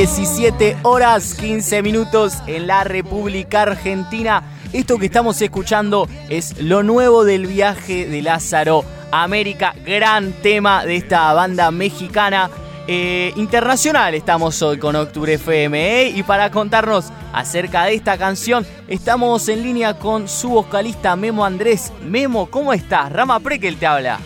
17 0.00 0.78
horas 0.84 1.34
15 1.34 1.82
minutos 1.82 2.32
en 2.46 2.66
la 2.66 2.84
República 2.84 3.60
Argentina. 3.60 4.42
Esto 4.72 4.98
que 4.98 5.04
estamos 5.04 5.42
escuchando 5.42 6.08
es 6.30 6.58
lo 6.62 6.82
nuevo 6.82 7.22
del 7.22 7.46
viaje 7.46 8.08
de 8.08 8.22
Lázaro 8.22 8.82
América, 9.12 9.74
gran 9.84 10.32
tema 10.32 10.86
de 10.86 10.96
esta 10.96 11.30
banda 11.34 11.70
mexicana. 11.70 12.48
Eh, 12.88 13.34
internacional 13.36 14.14
estamos 14.14 14.62
hoy 14.62 14.78
con 14.78 14.96
Octubre 14.96 15.34
FM 15.34 16.04
¿eh? 16.04 16.08
y 16.08 16.22
para 16.22 16.50
contarnos 16.50 17.12
acerca 17.34 17.84
de 17.84 17.92
esta 17.92 18.16
canción 18.16 18.66
estamos 18.88 19.50
en 19.50 19.62
línea 19.62 19.98
con 19.98 20.30
su 20.30 20.48
vocalista 20.48 21.14
Memo 21.14 21.44
Andrés. 21.44 21.92
Memo, 22.08 22.46
¿cómo 22.46 22.72
estás? 22.72 23.12
Rama 23.12 23.38
Prekel 23.38 23.76
te 23.76 23.86
habla. 23.86 24.18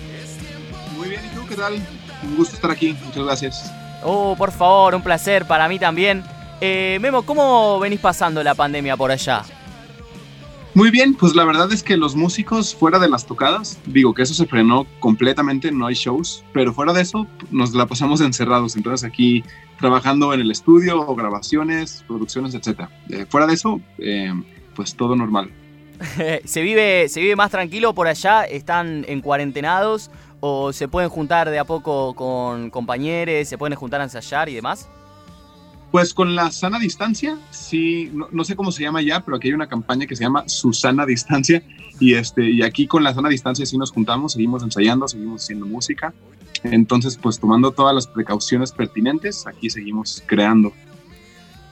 Muy 0.97 1.09
bien, 1.09 1.23
¿y 1.25 1.35
tú 1.35 1.45
qué 1.49 1.57
tal? 1.57 1.75
Un 2.23 2.37
gusto 2.37 2.55
estar 2.55 2.71
aquí, 2.71 2.97
muchas 3.05 3.25
gracias. 3.25 3.84
Oh, 4.05 4.37
por 4.37 4.53
favor, 4.53 4.95
un 4.95 5.03
placer 5.03 5.47
para 5.47 5.67
mí 5.67 5.79
también. 5.79 6.23
Eh, 6.61 6.99
Memo, 7.01 7.23
¿cómo 7.23 7.81
venís 7.81 8.01
pasando 8.01 8.43
la 8.43 8.55
pandemia 8.55 8.97
por 8.97 9.11
allá? 9.11 9.43
Muy 10.75 10.91
bien, 10.91 11.15
pues 11.15 11.37
la 11.37 11.45
verdad 11.45 11.73
es 11.73 11.85
que 11.85 11.97
los 11.97 12.17
músicos 12.17 12.75
fuera 12.75 12.99
de 12.99 13.09
las 13.09 13.27
tocadas, 13.27 13.79
digo 13.87 14.13
que 14.13 14.23
eso 14.23 14.35
se 14.35 14.45
frenó 14.45 14.87
completamente, 14.99 15.71
no 15.71 15.87
hay 15.87 15.95
shows, 15.95 16.45
pero 16.53 16.75
fuera 16.75 16.93
de 16.93 17.01
eso 17.01 17.29
nos 17.53 17.75
la 17.75 17.87
pasamos 17.87 18.21
encerrados, 18.21 18.75
entonces 18.75 19.09
aquí 19.09 19.45
trabajando 19.79 20.35
en 20.35 20.41
el 20.41 20.51
estudio, 20.51 21.01
o 21.01 21.15
grabaciones, 21.15 22.05
producciones, 22.09 22.55
etc. 22.55 22.89
Eh, 23.09 23.25
fuera 23.29 23.47
de 23.47 23.55
eso, 23.55 23.81
eh, 23.99 24.33
pues 24.75 24.97
todo 24.97 25.15
normal. 25.15 25.53
¿Se, 26.45 26.63
vive, 26.63 27.09
¿Se 27.09 27.21
vive 27.21 27.37
más 27.37 27.53
tranquilo 27.53 27.95
por 27.95 28.09
allá? 28.09 28.43
¿Están 28.43 29.05
en 29.09 29.21
cuarentenados? 29.21 30.11
¿O 30.47 30.75
se 30.75 30.89
pueden 30.89 31.09
juntar 31.09 31.49
de 31.49 31.59
a 31.59 31.65
poco 31.65 32.13
con 32.13 32.69
compañeros, 32.69 33.49
se 33.49 33.57
pueden 33.57 33.79
juntar 33.79 34.03
a 34.03 34.05
ensayar 34.05 34.47
y 34.51 34.55
demás? 34.55 34.91
Pues 35.91 36.13
con 36.13 36.35
la 36.35 36.51
sana 36.51 36.79
distancia, 36.79 37.39
sí, 37.51 38.13
no, 38.13 38.45
sé 38.45 38.55
cómo 38.55 38.71
se 38.71 38.83
llama 38.83 39.01
ya, 39.01 39.21
pero 39.21 39.39
aquí 39.39 39.49
hay 39.49 39.55
una 39.55 39.69
campaña 39.71 40.05
que 40.07 40.15
se 40.15 40.23
llama 40.23 40.47
Susana 40.47 41.07
Distancia 41.07 41.63
y, 41.99 42.13
este, 42.13 42.43
y 42.51 42.61
aquí 42.61 42.87
con 42.87 43.03
la 43.03 43.15
sana 43.15 43.31
distancia 43.31 43.65
sí 43.65 43.79
nos 43.79 43.91
juntamos, 43.91 44.35
seguimos 44.35 44.63
ensayando, 44.63 45.09
seguimos 45.09 45.45
haciendo 45.45 45.65
música. 45.65 46.13
Entonces, 46.63 47.17
pues 47.17 47.41
tomando 47.41 47.71
todas 47.71 47.95
las 47.95 48.07
precauciones 48.07 48.71
pertinentes, 48.71 49.47
aquí 49.47 49.71
seguimos 49.71 50.23
creando. 50.27 50.75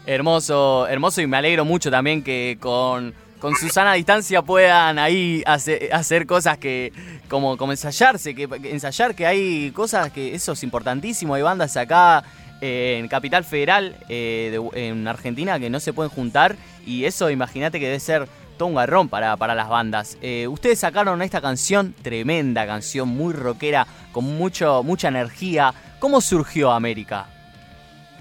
Hermoso, 0.07 0.87
hermoso 0.89 1.21
y 1.21 1.27
me 1.27 1.37
alegro 1.37 1.67
mucho 1.67 1.91
también 1.91 2.23
que 2.23 2.57
con 2.59 3.13
con 3.43 3.57
Susana 3.57 3.95
distancia 3.95 4.41
puedan 4.43 5.01
ahí 5.01 5.43
hacer, 5.45 6.27
cosas 6.29 6.59
que, 6.59 6.93
como, 7.29 7.57
como 7.57 7.73
ensayarse, 7.73 8.37
que, 8.37 8.49
ensayar 8.71 9.17
que 9.17 9.27
hay 9.27 9.73
cosas 9.73 10.13
que 10.13 10.33
eso 10.33 10.53
es 10.53 10.63
importantísimo, 10.63 11.35
hay 11.35 11.43
bandas 11.43 11.77
acá 11.77 12.23
eh, 12.61 12.99
en 13.01 13.09
Capital 13.09 13.43
Federal, 13.43 13.97
eh, 14.09 14.57
en 14.75 15.09
Argentina, 15.09 15.59
que 15.59 15.71
no 15.71 15.81
se 15.81 15.93
pueden 15.93 16.11
juntar 16.11 16.55
y 16.87 17.05
eso 17.05 17.31
imagínate 17.31 17.81
que 17.81 17.87
debe 17.87 17.99
ser 17.99 18.29
todo 18.57 18.69
un 18.69 18.77
garrón 18.77 19.09
para, 19.09 19.37
para 19.37 19.57
las 19.57 19.69
bandas. 19.69 20.19
Eh, 20.23 20.47
ustedes 20.47 20.79
sacaron 20.79 21.21
esta 21.21 21.41
canción, 21.41 21.97
tremenda 22.01 22.65
canción, 22.65 23.09
muy 23.09 23.33
rockera, 23.33 23.89
con 24.13 24.25
mucho, 24.25 24.85
mucha 24.85 25.09
energía. 25.09 25.75
¿Cómo 25.99 26.21
surgió 26.21 26.71
América? 26.71 27.27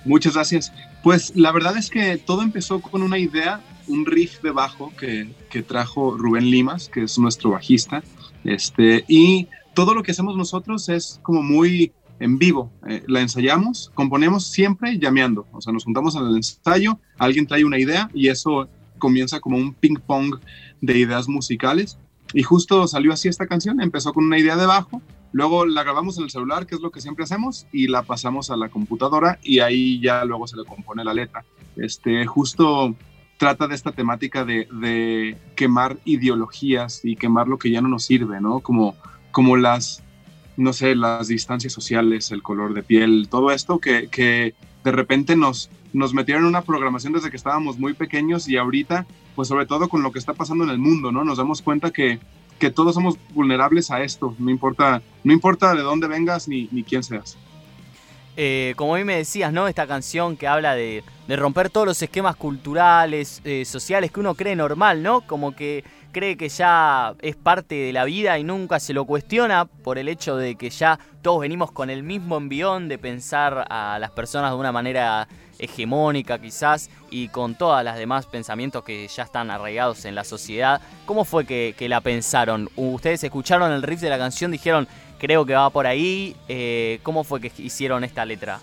Muchas 0.03 0.33
gracias. 0.33 0.73
Pues 1.03 1.35
la 1.35 1.51
verdad 1.51 1.77
es 1.77 1.91
que 1.91 2.17
todo 2.17 2.41
empezó 2.41 2.81
con 2.81 3.03
una 3.03 3.19
idea 3.19 3.61
un 3.87 4.05
riff 4.05 4.41
de 4.41 4.51
bajo 4.51 4.91
que, 4.97 5.29
que, 5.49 5.63
trajo 5.63 6.17
Rubén 6.17 6.49
Limas, 6.49 6.89
que 6.89 7.03
es 7.03 7.17
nuestro 7.17 7.51
bajista. 7.51 8.03
Este, 8.43 9.05
y 9.07 9.47
todo 9.73 9.93
lo 9.93 10.03
que 10.03 10.11
hacemos 10.11 10.35
nosotros 10.35 10.89
es 10.89 11.19
como 11.23 11.41
muy 11.41 11.91
en 12.21 12.37
vivo. 12.37 12.71
Eh, 12.87 13.03
la 13.07 13.21
ensayamos, 13.21 13.91
componemos 13.93 14.47
siempre 14.47 14.97
llameando. 14.99 15.47
O 15.51 15.61
sea, 15.61 15.73
nos 15.73 15.83
juntamos 15.83 16.15
al 16.15 16.35
ensayo, 16.35 16.99
alguien 17.17 17.47
trae 17.47 17.65
una 17.65 17.79
idea 17.79 18.09
y 18.13 18.29
eso 18.29 18.69
comienza 18.99 19.39
como 19.39 19.57
un 19.57 19.73
ping 19.73 19.97
pong 19.97 20.35
de 20.79 20.97
ideas 20.97 21.27
musicales. 21.27 21.97
Y 22.33 22.43
justo 22.43 22.87
salió 22.87 23.11
así 23.11 23.27
esta 23.27 23.47
canción, 23.47 23.81
empezó 23.81 24.13
con 24.13 24.25
una 24.25 24.37
idea 24.37 24.55
de 24.55 24.65
bajo, 24.65 25.01
luego 25.33 25.65
la 25.65 25.83
grabamos 25.83 26.17
en 26.17 26.25
el 26.25 26.29
celular, 26.29 26.65
que 26.65 26.75
es 26.75 26.81
lo 26.81 26.91
que 26.91 27.01
siempre 27.01 27.25
hacemos, 27.25 27.65
y 27.73 27.87
la 27.87 28.03
pasamos 28.03 28.51
a 28.51 28.55
la 28.55 28.69
computadora 28.69 29.37
y 29.43 29.59
ahí 29.59 29.99
ya 29.99 30.23
luego 30.23 30.47
se 30.47 30.55
le 30.55 30.63
compone 30.63 31.03
la 31.03 31.13
letra. 31.13 31.43
Este, 31.75 32.25
justo 32.25 32.95
trata 33.41 33.67
de 33.67 33.73
esta 33.73 33.91
temática 33.91 34.45
de, 34.45 35.35
quemar 35.55 35.97
ideologías 36.05 37.01
y 37.03 37.15
quemar 37.15 37.47
lo 37.47 37.57
que 37.57 37.71
ya 37.71 37.81
no 37.81 37.87
nos 37.87 38.05
sirve, 38.05 38.39
¿no? 38.39 38.59
Como, 38.59 38.95
como 39.31 39.57
las, 39.57 40.03
no 40.57 40.73
sé, 40.73 40.93
las 40.93 41.27
distancias 41.27 41.73
sociales, 41.73 42.29
el 42.29 42.43
color 42.43 42.75
de 42.75 42.83
piel, 42.83 43.29
todo 43.31 43.49
esto 43.49 43.79
que, 43.79 44.09
que 44.09 44.53
de 44.83 44.91
repente 44.91 45.35
nos, 45.35 45.71
nos 45.91 46.13
metieron 46.13 46.43
en 46.43 46.49
una 46.49 46.61
programación 46.61 47.13
desde 47.13 47.31
que 47.31 47.37
estábamos 47.37 47.79
muy 47.79 47.95
pequeños 47.95 48.47
y 48.47 48.57
ahorita, 48.57 49.07
pues 49.35 49.47
sobre 49.47 49.65
todo 49.65 49.89
con 49.89 50.03
lo 50.03 50.11
que 50.11 50.19
está 50.19 50.35
pasando 50.35 50.63
en 50.63 50.69
el 50.69 50.77
mundo, 50.77 51.11
¿no? 51.11 51.23
Nos 51.23 51.39
damos 51.39 51.63
cuenta 51.63 51.89
que, 51.89 52.19
que 52.59 52.69
todos 52.69 52.93
somos 52.93 53.17
vulnerables 53.33 53.89
a 53.89 54.03
esto, 54.03 54.35
no 54.37 54.51
importa, 54.51 55.01
no 55.23 55.33
importa 55.33 55.73
de 55.73 55.81
dónde 55.81 56.07
vengas 56.07 56.47
ni 56.47 56.67
quién 56.83 57.01
seas. 57.01 57.39
Eh, 58.37 58.73
como 58.77 58.95
mí 58.95 59.03
me 59.03 59.17
decías, 59.17 59.51
¿no? 59.51 59.67
Esta 59.67 59.87
canción 59.87 60.37
que 60.37 60.47
habla 60.47 60.75
de, 60.75 61.03
romper 61.27 61.69
todos 61.69 61.87
los 61.87 62.01
esquemas 62.01 62.35
culturales, 62.35 63.41
eh, 63.45 63.63
sociales 63.63 64.11
que 64.11 64.19
uno 64.19 64.35
cree 64.35 64.55
normal, 64.55 65.01
¿no? 65.01 65.21
Como 65.21 65.55
que 65.55 65.83
cree 66.11 66.35
que 66.35 66.49
ya 66.49 67.13
es 67.21 67.37
parte 67.37 67.75
de 67.75 67.93
la 67.93 68.03
vida 68.03 68.37
y 68.37 68.43
nunca 68.43 68.79
se 68.79 68.93
lo 68.93 69.05
cuestiona 69.05 69.65
por 69.65 69.97
el 69.97 70.09
hecho 70.09 70.35
de 70.35 70.55
que 70.55 70.69
ya 70.69 70.99
todos 71.21 71.39
venimos 71.39 71.71
con 71.71 71.89
el 71.89 72.03
mismo 72.03 72.35
envión 72.35 72.89
de 72.89 72.97
pensar 72.97 73.65
a 73.69 73.97
las 73.97 74.11
personas 74.11 74.51
de 74.51 74.57
una 74.57 74.73
manera 74.73 75.27
hegemónica 75.57 76.39
quizás 76.39 76.89
y 77.11 77.27
con 77.29 77.55
todas 77.55 77.85
las 77.85 77.97
demás 77.97 78.25
pensamientos 78.25 78.83
que 78.83 79.07
ya 79.07 79.23
están 79.23 79.51
arraigados 79.51 80.05
en 80.05 80.15
la 80.15 80.23
sociedad. 80.23 80.81
¿Cómo 81.05 81.23
fue 81.23 81.45
que, 81.45 81.75
que 81.77 81.87
la 81.87 82.01
pensaron? 82.01 82.69
¿Ustedes 82.75 83.23
escucharon 83.23 83.71
el 83.71 83.83
riff 83.83 84.01
de 84.01 84.09
la 84.09 84.17
canción, 84.17 84.51
dijeron, 84.51 84.87
creo 85.21 85.45
que 85.45 85.53
va 85.53 85.69
por 85.69 85.85
ahí. 85.85 86.35
Eh, 86.47 86.99
¿Cómo 87.03 87.23
fue 87.23 87.39
que 87.39 87.51
hicieron 87.59 88.03
esta 88.03 88.25
letra? 88.25 88.59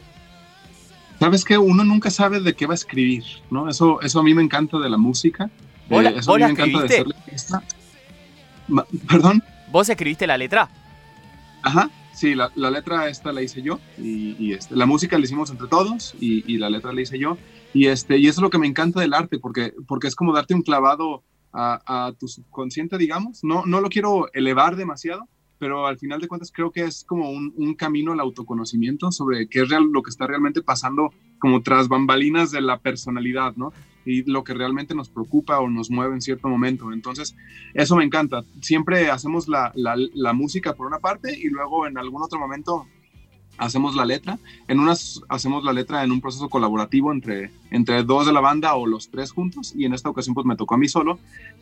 Sabes 1.20 1.44
que 1.44 1.56
uno 1.56 1.84
nunca 1.84 2.10
sabe 2.10 2.41
de 2.41 2.54
qué 2.54 2.66
va 2.66 2.74
a 2.74 2.74
escribir, 2.74 3.22
¿no? 3.48 3.69
Eso, 3.69 4.00
eso 4.02 4.19
a 4.19 4.22
mí 4.24 4.34
me 4.34 4.42
encanta 4.42 4.78
de 4.78 4.91
la 4.91 4.98
música. 4.98 5.48
Eh, 5.88 6.14
eso 6.16 6.34
a 6.34 6.38
mí 6.38 6.44
me 6.44 6.50
encanta 6.50 6.82
de 6.82 6.88
ser 6.88 7.06
¿Perdón? 9.08 9.42
¿Vos 9.70 9.88
escribiste 9.88 10.26
la 10.26 10.36
letra? 10.36 10.69
Ajá, 11.62 11.91
sí, 12.12 12.34
la, 12.34 12.50
letra 12.56 13.08
esta 13.08 13.32
la 13.32 13.42
hice 13.42 13.62
yo 13.62 13.78
y, 13.96 14.52
este, 14.52 14.75
la 14.75 14.86
música 14.86 15.16
la 15.16 15.25
hicimos 15.25 15.50
entre 15.50 15.69
todos 15.69 16.14
y, 16.20 16.58
la 16.58 16.70
letra 16.70 16.92
la 16.92 17.00
hice 17.00 17.19
yo. 17.20 17.38
Y, 17.72 17.86
este, 17.86 18.19
y 18.19 18.26
eso 18.26 18.40
es 18.40 18.42
lo 18.42 18.50
que 18.50 18.58
me 18.58 18.66
encanta 18.66 19.00
del 19.00 19.14
arte, 19.14 19.38
porque, 19.38 19.75
porque 19.86 20.08
es 20.08 20.16
como 20.16 20.32
darte 20.32 20.54
un 20.54 20.62
clavado 20.62 21.22
a, 21.52 22.08
a 22.08 22.12
tu 22.12 22.26
subconsciente, 22.26 22.98
digamos. 22.98 23.44
No, 23.44 23.64
no 23.64 23.80
lo 23.80 23.88
quiero 23.88 24.28
elevar 24.32 24.76
demasiado, 24.76 25.28
pero 25.58 25.86
al 25.86 25.98
final 25.98 26.20
de 26.20 26.28
cuentas 26.28 26.52
creo 26.52 26.70
que 26.70 26.84
es 26.84 27.04
como 27.04 27.30
un, 27.30 27.74
camino 27.74 28.12
al 28.12 28.20
autoconocimiento 28.20 29.12
sobre 29.12 29.48
qué 29.48 29.62
es 29.62 29.69
real, 29.69 29.91
lo 29.92 30.02
que 30.02 30.10
está 30.10 30.26
realmente 30.26 30.62
pasando 30.62 31.12
como 31.38 31.62
tras 31.62 31.88
bambalinas 31.88 32.50
de 32.50 32.60
la 32.60 32.78
personalidad, 32.78 33.54
¿no? 33.56 33.72
Y 34.04 34.28
lo 34.30 34.42
que 34.42 34.54
realmente 34.54 34.94
nos 34.94 35.10
preocupa 35.10 35.60
o 35.60 35.69
nos 35.69 35.91
mueve 35.91 36.14
en 36.14 36.22
cierto 36.22 36.48
momento. 36.48 36.92
Entonces, 36.92 37.36
eso 37.74 37.94
me 37.94 38.04
encanta. 38.04 38.42
Siempre 38.62 39.10
hacemos 39.10 39.48
la, 39.48 39.72
la 39.74 40.32
música 40.32 40.74
por 40.74 40.86
una 40.86 40.98
parte 40.98 41.38
y 41.38 41.48
luego 41.48 41.86
en 41.86 41.99
algún 41.99 42.22
otro 42.22 42.38
momento 42.38 42.87
hacemos 43.58 43.94
la 43.94 44.05
letra. 44.05 44.38
En 44.69 44.81
unas 44.81 45.20
hacemos 45.28 45.64
la 45.64 45.72
letra 45.72 46.02
en 46.05 46.12
un 46.12 46.20
proceso 46.20 46.49
colaborativo 46.49 47.12
entre, 47.12 47.50
entre 47.70 48.02
dos 48.05 48.26
de 48.26 48.32
la 48.32 48.40
banda 48.40 48.75
o 48.75 48.87
los 48.87 49.10
tres 49.10 49.32
juntos 49.32 49.75
y 49.76 49.84
en 49.84 49.94
esta 49.94 50.08
ocasión 50.08 50.34
pues 50.34 50.46
me 50.46 50.56
tocó 50.56 50.75
a 50.75 50.78
mí 50.78 50.88
solo, 50.88 51.19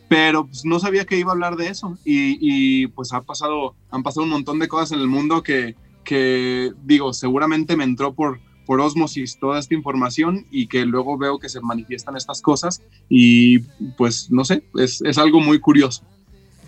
pero 0.09 0.47
pues, 0.47 0.65
no 0.65 0.79
sabía 0.79 1.05
que 1.05 1.19
iba 1.19 1.31
a 1.31 1.35
hablar 1.35 1.57
de 1.57 1.69
eso 1.69 1.99
y, 2.05 2.39
y, 2.41 2.87
pues 2.89 3.13
ha 3.13 3.23
pasado, 3.23 3.75
han 3.91 4.03
pasado 4.03 4.25
un 4.25 4.31
montón 4.31 4.59
de 4.59 4.69
cosas 4.69 4.93
en 4.93 5.01
el 5.01 5.09
mundo 5.09 5.43
que, 5.43 5.75
que 6.05 6.73
digo, 6.85 7.13
seguramente 7.13 7.77
me 7.77 7.85
entró 7.85 8.15
por, 8.15 8.41
por 8.67 8.81
osmosis 8.81 9.39
toda 9.39 9.59
esta 9.59 9.75
información 9.75 10.47
y 10.51 10.67
que 10.67 10.85
luego 10.85 11.17
veo 11.17 11.39
que 11.39 11.49
se 11.49 11.61
manifiestan 11.61 12.17
estas 12.17 12.43
cosas 12.43 12.83
y 13.09 13.61
pues 13.97 14.31
no 14.31 14.45
sé, 14.45 14.63
es, 14.77 15.01
es 15.03 15.19
algo 15.19 15.41
muy 15.41 15.61
curioso. 15.61 16.05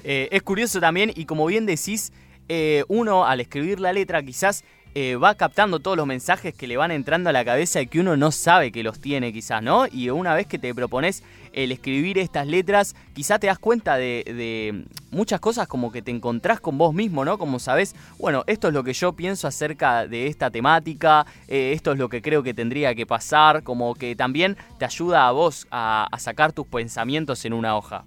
Eh, 0.05 0.29
es 0.31 0.43
curioso 0.43 0.81
también 0.81 1.13
y 1.15 1.27
como 1.27 1.45
bien 1.47 1.67
decís, 1.67 2.13
eh, 2.49 2.85
uno 2.89 3.27
al 3.27 3.41
escribir 3.41 3.79
la 3.79 3.93
letra 3.93 4.23
quizás 4.23 4.65
eh, 5.01 5.15
va 5.15 5.37
captando 5.37 5.79
todos 5.79 5.97
los 5.97 6.09
mensajes 6.09 6.53
que 6.53 6.67
le 6.67 6.77
van 6.77 6.91
entrando 6.91 7.31
a 7.31 7.33
la 7.33 7.45
cabeza 7.45 7.81
y 7.81 7.87
que 7.87 8.01
uno 8.01 8.17
no 8.17 8.33
sabe 8.33 8.73
que 8.73 8.83
los 8.83 8.99
tiene 8.99 9.33
quizás, 9.33 9.63
¿no? 9.63 9.87
Y 9.87 10.11
una 10.11 10.35
vez 10.35 10.49
que 10.49 10.59
te 10.59 10.75
propones 10.75 11.23
el 11.53 11.71
escribir 11.71 12.19
estas 12.19 12.49
letras, 12.49 12.97
quizás 13.15 13.39
te 13.39 13.47
das 13.47 13.61
cuenta 13.61 13.97
de, 13.97 14.85
muchas 15.13 15.39
cosas 15.39 15.69
como 15.69 15.93
que 15.93 16.03
te 16.03 16.11
encontrás 16.11 16.59
con 16.59 16.79
vos 16.79 16.93
mismo, 16.93 17.25
¿no? 17.25 17.39
Como 17.39 17.61
sabes, 17.61 17.95
bueno, 18.19 18.43
esto 18.49 18.67
es 18.67 18.75
lo 18.75 18.83
que 18.83 18.93
yo 18.93 19.13
pienso 19.13 19.47
acerca 19.47 20.05
de 20.09 20.27
esta 20.27 20.51
temática, 20.51 21.25
eh, 21.47 21.75
esto 21.77 21.93
es 21.93 21.99
lo 21.99 22.09
que 22.09 22.21
creo 22.21 22.43
que 22.43 22.53
tendría 22.53 22.93
que 22.97 23.07
pasar, 23.07 23.63
como 23.63 23.95
que 23.95 24.17
también 24.17 24.57
te 24.81 24.85
ayuda 24.85 25.29
a 25.29 25.31
vos 25.31 25.69
a 25.71 26.09
sacar 26.19 26.53
tus 26.53 26.67
pensamientos 26.67 27.45
en 27.45 27.53
una 27.53 27.77
hoja. 27.77 28.03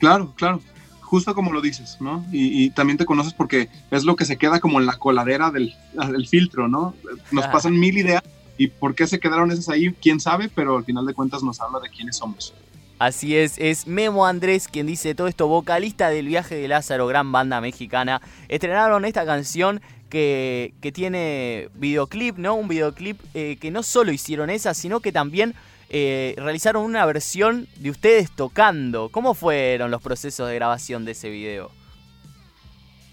Claro, 0.00 0.34
claro 0.36 0.60
justo 1.08 1.34
como 1.34 1.52
lo 1.52 1.62
dices, 1.62 1.96
¿no? 2.00 2.24
Y, 2.30 2.70
también 2.70 2.98
te 2.98 3.06
conoces 3.06 3.32
porque 3.32 3.68
es 3.90 4.04
lo 4.04 4.14
que 4.14 4.26
se 4.26 4.36
queda 4.36 4.60
como 4.60 4.78
en 4.78 4.86
la 4.86 4.98
coladera 4.98 5.50
del, 5.50 5.74
del 5.94 6.28
filtro, 6.28 6.68
¿no? 6.68 6.94
Nos 7.30 7.46
pasan 7.46 7.78
mil 7.78 7.96
ideas 7.96 8.22
Y 8.58 8.66
por 8.66 8.94
qué 8.94 9.06
se 9.06 9.18
quedaron 9.18 9.50
esas 9.50 9.68
ahí, 9.70 9.94
quién 10.02 10.20
sabe, 10.20 10.50
pero 10.54 10.76
al 10.76 10.84
final 10.84 11.06
de 11.06 11.14
cuentas 11.14 11.42
nos 11.42 11.60
habla 11.60 11.80
de 11.80 11.88
quiénes 11.88 12.16
somos. 12.16 12.52
Así 12.98 13.36
es, 13.36 13.56
es 13.58 13.86
Memo 13.86 14.26
Andrés 14.26 14.68
quien 14.68 14.86
dice 14.86 15.14
todo 15.14 15.28
esto, 15.28 15.46
vocalista 15.46 16.10
del 16.10 16.26
viaje 16.26 16.56
de 16.56 16.68
Lázaro, 16.68 17.06
gran 17.06 17.32
banda 17.32 17.60
mexicana. 17.60 18.20
Estrenaron 18.48 19.04
esta 19.04 19.24
canción 19.24 19.80
que, 20.10 20.74
que 20.80 20.92
tiene 20.92 21.68
videoclip, 21.74 22.36
¿no? 22.36 22.54
Un 22.54 22.68
videoclip 22.68 23.18
eh, 23.34 23.56
que 23.60 23.70
no 23.70 23.82
solo 23.82 24.12
hicieron 24.12 24.50
esa, 24.50 24.74
sino 24.74 25.00
que 25.00 25.12
también 25.12 25.54
eh, 25.90 26.34
realizaron 26.36 26.84
una 26.84 27.04
versión 27.06 27.66
de 27.76 27.90
ustedes 27.90 28.30
tocando. 28.30 29.08
¿Cómo 29.10 29.34
fueron 29.34 29.90
los 29.90 30.02
procesos 30.02 30.48
de 30.48 30.54
grabación 30.54 31.04
de 31.04 31.12
ese 31.12 31.30
video? 31.30 31.70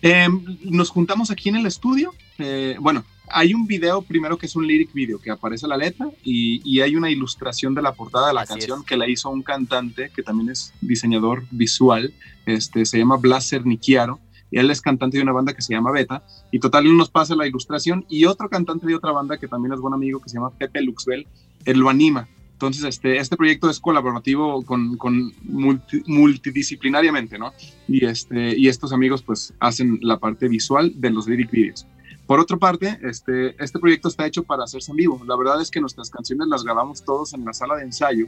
Em, 0.01 0.57
nos 0.63 0.89
juntamos 0.89 1.31
aquí 1.31 1.49
en 1.49 1.55
el 1.55 1.65
estudio. 1.65 2.13
Eh, 2.37 2.75
bueno, 2.79 3.03
hay 3.29 3.53
un 3.53 3.65
video 3.65 4.01
primero 4.01 4.37
que 4.37 4.45
es 4.45 4.55
un 4.55 4.67
lyric 4.67 4.93
video 4.93 5.19
que 5.19 5.31
aparece 5.31 5.67
la 5.67 5.77
letra 5.77 6.09
y, 6.23 6.79
hay 6.79 6.95
una 6.95 7.09
ilustración 7.09 7.73
de 7.73 7.81
la 7.81 7.93
portada 7.93 8.27
de 8.27 8.33
la 8.33 8.45
canción 8.45 8.83
que 8.83 8.97
la 8.97 9.09
hizo 9.09 9.29
un 9.29 9.41
cantante 9.41 10.11
que 10.15 10.21
también 10.21 10.49
es 10.49 10.73
diseñador 10.81 11.45
visual, 11.51 12.13
este, 12.45 12.85
se 12.85 12.99
llama 12.99 13.17
Blas 13.17 13.49
Cerniquiaro 13.49 14.19
y 14.51 14.59
él 14.59 14.69
es 14.69 14.81
cantante 14.81 15.17
de 15.17 15.23
una 15.23 15.31
banda 15.31 15.53
que 15.53 15.61
se 15.61 15.73
llama 15.73 15.91
Beta 15.91 16.23
y 16.51 16.59
total 16.59 16.85
él 16.85 16.97
nos 16.97 17.09
pasa 17.09 17.35
la 17.35 17.47
ilustración 17.47 18.05
y 18.09 18.25
otro 18.25 18.49
cantante 18.49 18.85
de 18.85 18.95
otra 18.95 19.11
banda 19.11 19.37
que 19.39 19.47
también 19.47 19.73
es 19.73 19.79
buen 19.79 19.93
amigo 19.93 20.21
que 20.21 20.29
se 20.29 20.35
llama 20.35 20.51
Pepe 20.51 20.81
Luxbel, 20.81 21.25
él 21.65 21.79
lo 21.79 21.89
anima. 21.89 22.27
Entonces, 22.55 22.85
este, 22.85 23.17
este 23.17 23.35
proyecto 23.35 23.69
es 23.69 23.81
colaborativo 23.81 24.63
con, 24.63 24.95
con 24.95 25.33
multidisciplinariamente, 25.43 27.37
¿no? 27.37 27.51
Y, 27.85 28.05
este, 28.05 28.57
y 28.57 28.69
estos 28.69 28.93
amigos 28.93 29.21
pues 29.21 29.53
hacen 29.59 29.99
la 30.01 30.19
parte 30.19 30.47
visual 30.47 30.93
de 30.95 31.09
los 31.09 31.27
lyric 31.27 31.51
videos. 31.51 31.85
Por 32.25 32.39
otra 32.39 32.55
parte, 32.55 32.97
este, 33.03 33.61
este 33.61 33.77
proyecto 33.77 34.07
está 34.07 34.25
hecho 34.25 34.43
para 34.43 34.63
hacerse 34.63 34.91
en 34.91 34.95
vivo. 34.95 35.21
La 35.27 35.35
verdad 35.35 35.61
es 35.61 35.69
que 35.69 35.81
nuestras 35.81 36.09
canciones 36.09 36.47
las 36.47 36.63
grabamos 36.63 37.03
todos 37.03 37.33
en 37.33 37.43
la 37.43 37.51
sala 37.51 37.75
de 37.75 37.83
ensayo. 37.83 38.27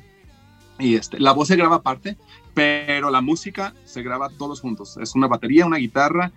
Y 0.77 0.95
este, 0.95 1.21
la 1.21 1.31
voz 1.31 1.47
se 1.47 1.56
graba 1.56 1.77
aparte, 1.77 2.18
pero 2.53 3.09
la 3.09 3.21
música 3.21 3.73
se 3.85 4.03
graba 4.03 4.27
todos 4.27 4.59
juntos. 4.59 4.97
Es 5.01 5.15
una 5.15 5.27
batería, 5.27 5.65
una 5.65 5.77
guitarra 5.77 6.33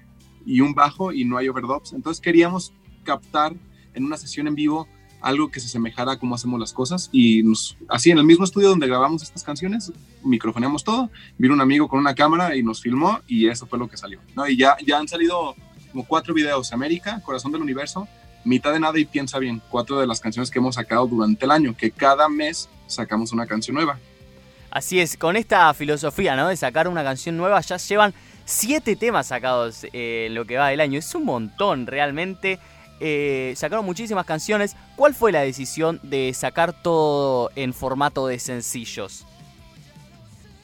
y 0.47 0.61
un 0.61 0.75
bajo 0.75 1.13
y 1.13 1.25
no 1.25 1.37
hay 1.39 1.49
overdubs. 1.49 1.93
Entonces 1.93 2.21
queríamos 2.21 2.73
captar 3.03 3.53
en 3.95 4.05
una 4.05 4.17
sesión 4.17 4.47
en 4.47 4.55
vivo 4.55 4.87
algo 5.21 5.51
que 5.51 5.61
se 5.61 5.67
asemejara 5.67 6.13
a 6.13 6.19
cómo 6.19 6.35
hacemos 6.35 6.59
las 6.59 6.73
cosas. 6.73 7.09
Y 7.13 7.43
así 7.89 8.11
en 8.11 8.19
el 8.19 8.25
mismo 8.25 8.45
estudio 8.45 8.69
donde 8.69 8.87
grabamos 8.87 9.23
estas 9.23 9.43
canciones, 9.43 9.93
microfoneamos 10.23 10.85
todo, 10.85 11.11
vino 11.39 11.55
un 11.55 11.61
amigo 11.61 11.89
con 11.89 11.99
una 11.99 12.15
cámara 12.15 12.57
y 12.57 12.63
nos 12.63 12.81
filmó 12.81 13.21
y 13.27 13.49
eso 13.49 13.67
fue 13.67 13.79
lo 13.79 13.89
que 13.89 13.97
salió. 13.97 14.21
¿no? 14.35 14.47
Y 14.49 14.57
ya, 14.57 14.77
ya 14.85 14.99
han 14.99 15.09
salido 15.09 15.55
como 15.91 16.05
cuatro 16.05 16.35
videos, 16.35 16.73
América, 16.73 17.21
Corazón 17.25 17.53
del 17.53 17.63
Universo, 17.63 18.09
Mitad 18.45 18.73
de 18.73 18.81
Nada 18.81 18.99
y 18.99 19.05
Piensa 19.05 19.39
Bien, 19.39 19.61
cuatro 19.69 20.01
de 20.01 20.07
las 20.07 20.21
canciones 20.21 20.51
que 20.51 20.59
hemos 20.59 20.77
sacado 20.77 21.07
durante 21.07 21.45
el 21.45 21.51
año, 21.51 21.77
que 21.77 21.91
cada 21.91 22.29
mes 22.29 22.69
sacamos 22.87 23.33
una 23.33 23.47
canción 23.47 23.75
nueva. 23.75 23.99
Así 24.71 25.01
es, 25.01 25.17
con 25.17 25.37
esta 25.37 25.73
filosofía, 25.75 26.37
¿no? 26.37 26.49
De 26.49 26.57
sacar 26.57 26.87
una 26.87 27.03
canción 27.03 27.37
nueva, 27.37 27.61
ya 27.61 27.77
llevan 27.77 28.15
siete 28.45 28.97
temas 28.97 29.27
sacados 29.27 29.85
eh, 29.93 30.27
en 30.29 30.35
lo 30.35 30.45
que 30.45 30.57
va 30.57 30.69
del 30.69 30.81
año. 30.81 30.99
Es 30.99 31.15
un 31.15 31.25
montón, 31.25 31.87
realmente. 31.87 32.59
Eh, 33.01 33.55
sacaron 33.57 33.85
muchísimas 33.85 34.27
canciones. 34.27 34.77
¿Cuál 34.95 35.15
fue 35.15 35.33
la 35.33 35.41
decisión 35.41 35.99
de 36.03 36.33
sacar 36.35 36.73
todo 36.83 37.51
en 37.57 37.73
formato 37.73 38.27
de 38.27 38.39
sencillos? 38.39 39.27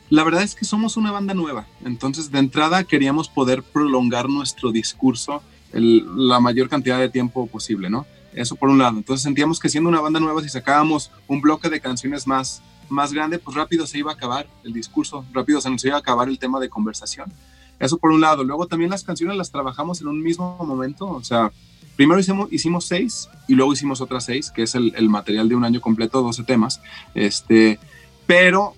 La 0.09 0.23
verdad 0.23 0.43
es 0.43 0.55
que 0.55 0.65
somos 0.65 0.97
una 0.97 1.11
banda 1.11 1.35
nueva, 1.35 1.67
entonces 1.85 2.31
de 2.31 2.39
entrada 2.39 2.85
queríamos 2.85 3.29
poder 3.29 3.65
prolongar 3.65 4.29
nuestro 4.29 4.71
discurso 4.71 5.43
la 5.73 6.39
mayor 6.39 6.69
cantidad 6.69 6.99
de 6.99 7.09
tiempo 7.09 7.47
posible, 7.49 7.91
¿no? 7.91 8.07
Eso 8.33 8.55
por 8.55 8.69
un 8.69 8.79
lado. 8.79 8.97
Entonces 8.99 9.23
sentíamos 9.25 9.59
que 9.59 9.69
siendo 9.69 9.91
una 9.91 10.01
banda 10.01 10.21
nueva, 10.21 10.43
si 10.43 10.49
sacábamos 10.49 11.11
un 11.27 11.41
bloque 11.41 11.69
de 11.69 11.81
canciones 11.81 12.27
más, 12.27 12.63
más 12.89 13.13
grande, 13.13 13.39
pues 13.39 13.57
rápido 13.57 13.87
se 13.87 13.99
iba 13.99 14.13
a 14.13 14.15
acabar 14.15 14.47
el 14.63 14.73
discurso, 14.73 15.25
rápido 15.33 15.61
se 15.61 15.71
nos 15.71 15.85
iba 15.85 15.97
a 15.97 16.01
acabar 16.01 16.29
el 16.29 16.39
tema 16.39 16.61
de 16.61 16.69
conversación. 16.69 17.33
Eso 17.79 17.99
por 17.99 18.11
un 18.11 18.21
lado. 18.21 18.45
Luego 18.45 18.67
también 18.67 18.91
las 18.91 19.05
canciones 19.05 19.37
las 19.37 19.51
trabajamos 19.51 20.01
en 20.01 20.09
un 20.09 20.23
mismo 20.23 20.57
momento, 20.65 21.07
o 21.09 21.25
sea, 21.25 21.51
primero 21.97 22.21
hicimos, 22.21 22.53
hicimos 22.53 22.85
seis 22.85 23.29
y 23.49 23.55
luego 23.55 23.73
hicimos 23.73 24.01
otras 24.01 24.25
seis, 24.25 24.51
que 24.51 24.63
es 24.63 24.75
el, 24.75 24.93
el 24.97 25.09
material 25.09 25.49
de 25.49 25.57
un 25.57 25.65
año 25.65 25.81
completo, 25.81 26.23
12 26.23 26.45
temas. 26.45 26.81
Este, 27.15 27.79
pero 28.27 28.75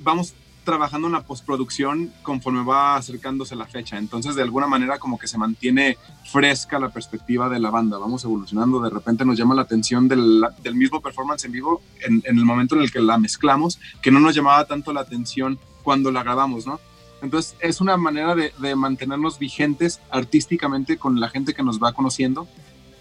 vamos 0.00 0.34
trabajando 0.64 1.08
en 1.08 1.12
la 1.14 1.22
postproducción 1.22 2.12
conforme 2.22 2.62
va 2.64 2.96
acercándose 2.96 3.56
la 3.56 3.66
fecha. 3.66 3.98
Entonces, 3.98 4.34
de 4.34 4.42
alguna 4.42 4.66
manera, 4.66 4.98
como 4.98 5.18
que 5.18 5.26
se 5.26 5.38
mantiene 5.38 5.98
fresca 6.24 6.78
la 6.78 6.90
perspectiva 6.90 7.48
de 7.48 7.58
la 7.58 7.70
banda. 7.70 7.98
Vamos 7.98 8.24
evolucionando. 8.24 8.80
De 8.80 8.90
repente 8.90 9.24
nos 9.24 9.36
llama 9.36 9.54
la 9.54 9.62
atención 9.62 10.08
del, 10.08 10.44
del 10.62 10.74
mismo 10.74 11.00
performance 11.00 11.44
en 11.44 11.52
vivo 11.52 11.82
en, 12.00 12.22
en, 12.24 12.38
el 12.38 12.44
momento 12.44 12.76
en 12.76 12.82
el 12.82 12.92
que 12.92 13.00
la 13.00 13.18
mezclamos, 13.18 13.80
que 14.00 14.10
no 14.10 14.20
nos 14.20 14.34
llamaba 14.34 14.64
tanto 14.66 14.92
la 14.92 15.00
atención 15.00 15.58
cuando 15.82 16.10
la 16.12 16.22
grabamos, 16.22 16.66
¿no? 16.66 16.80
Entonces, 17.22 17.56
es 17.60 17.80
una 17.80 17.96
manera 17.96 18.34
de, 18.34 18.52
de 18.58 18.74
mantenernos 18.74 19.38
vigentes 19.38 20.00
artísticamente 20.10 20.96
con 20.96 21.20
la 21.20 21.28
gente 21.28 21.54
que 21.54 21.62
nos 21.62 21.80
va 21.80 21.92
conociendo. 21.92 22.48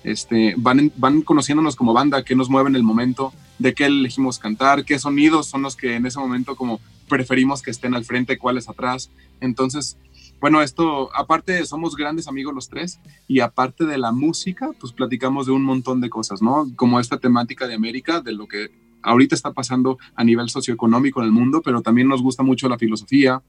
Este, 0.04 0.56
van, 0.58 0.92
van 0.98 1.22
conociéndonos 1.22 1.76
como 1.76 1.94
banda, 1.94 2.24
qué 2.24 2.36
nos 2.36 2.50
mueve 2.50 2.70
en 2.70 2.76
el 2.76 2.84
momento, 2.84 3.34
de 3.60 3.74
qué 3.74 3.86
elegimos 3.86 4.40
cantar, 4.40 4.84
qué 4.86 4.98
sonidos 4.98 5.48
son 5.48 5.62
los 5.62 5.76
que 5.76 5.96
en 5.96 6.06
ese 6.06 6.20
momento 6.20 6.56
como 6.56 6.80
preferimos 7.08 7.62
que 7.62 7.72
estén 7.72 7.94
al 7.94 8.06
frente, 8.06 8.38
cuáles 8.38 8.70
atrás. 8.70 9.12
Entonces, 9.42 9.98
bueno, 10.40 10.64
esto, 10.64 11.16
aparte 11.16 11.64
somos 11.66 11.96
grandes 11.96 12.28
amigos 12.28 12.56
los 12.56 12.68
tres 12.68 13.00
y 13.28 13.42
aparte 13.42 13.86
de 13.86 14.00
la 14.00 14.12
música, 14.12 14.72
pues 14.80 14.92
platicamos 14.92 15.46
de 15.46 15.52
un 15.52 15.64
montón 15.64 16.02
de 16.02 16.10
cosas, 16.10 16.42
¿no? 16.42 16.68
Como 16.76 17.00
esta 17.00 17.20
temática 17.20 17.68
de 17.68 17.76
América, 17.76 18.22
de 18.22 18.32
lo 18.32 18.48
que 18.48 18.72
ahorita 19.04 19.36
está 19.36 19.54
pasando 19.54 20.00
a 20.16 20.24
nivel 20.24 20.50
socioeconómico 20.50 21.20
en 21.20 21.28
el 21.28 21.32
mundo, 21.32 21.62
pero 21.64 21.82
también 21.82 22.08
nos 22.08 22.24
gusta 22.24 22.42
mucho 22.42 22.68
la 22.70 22.80
filosofía, 22.80 23.42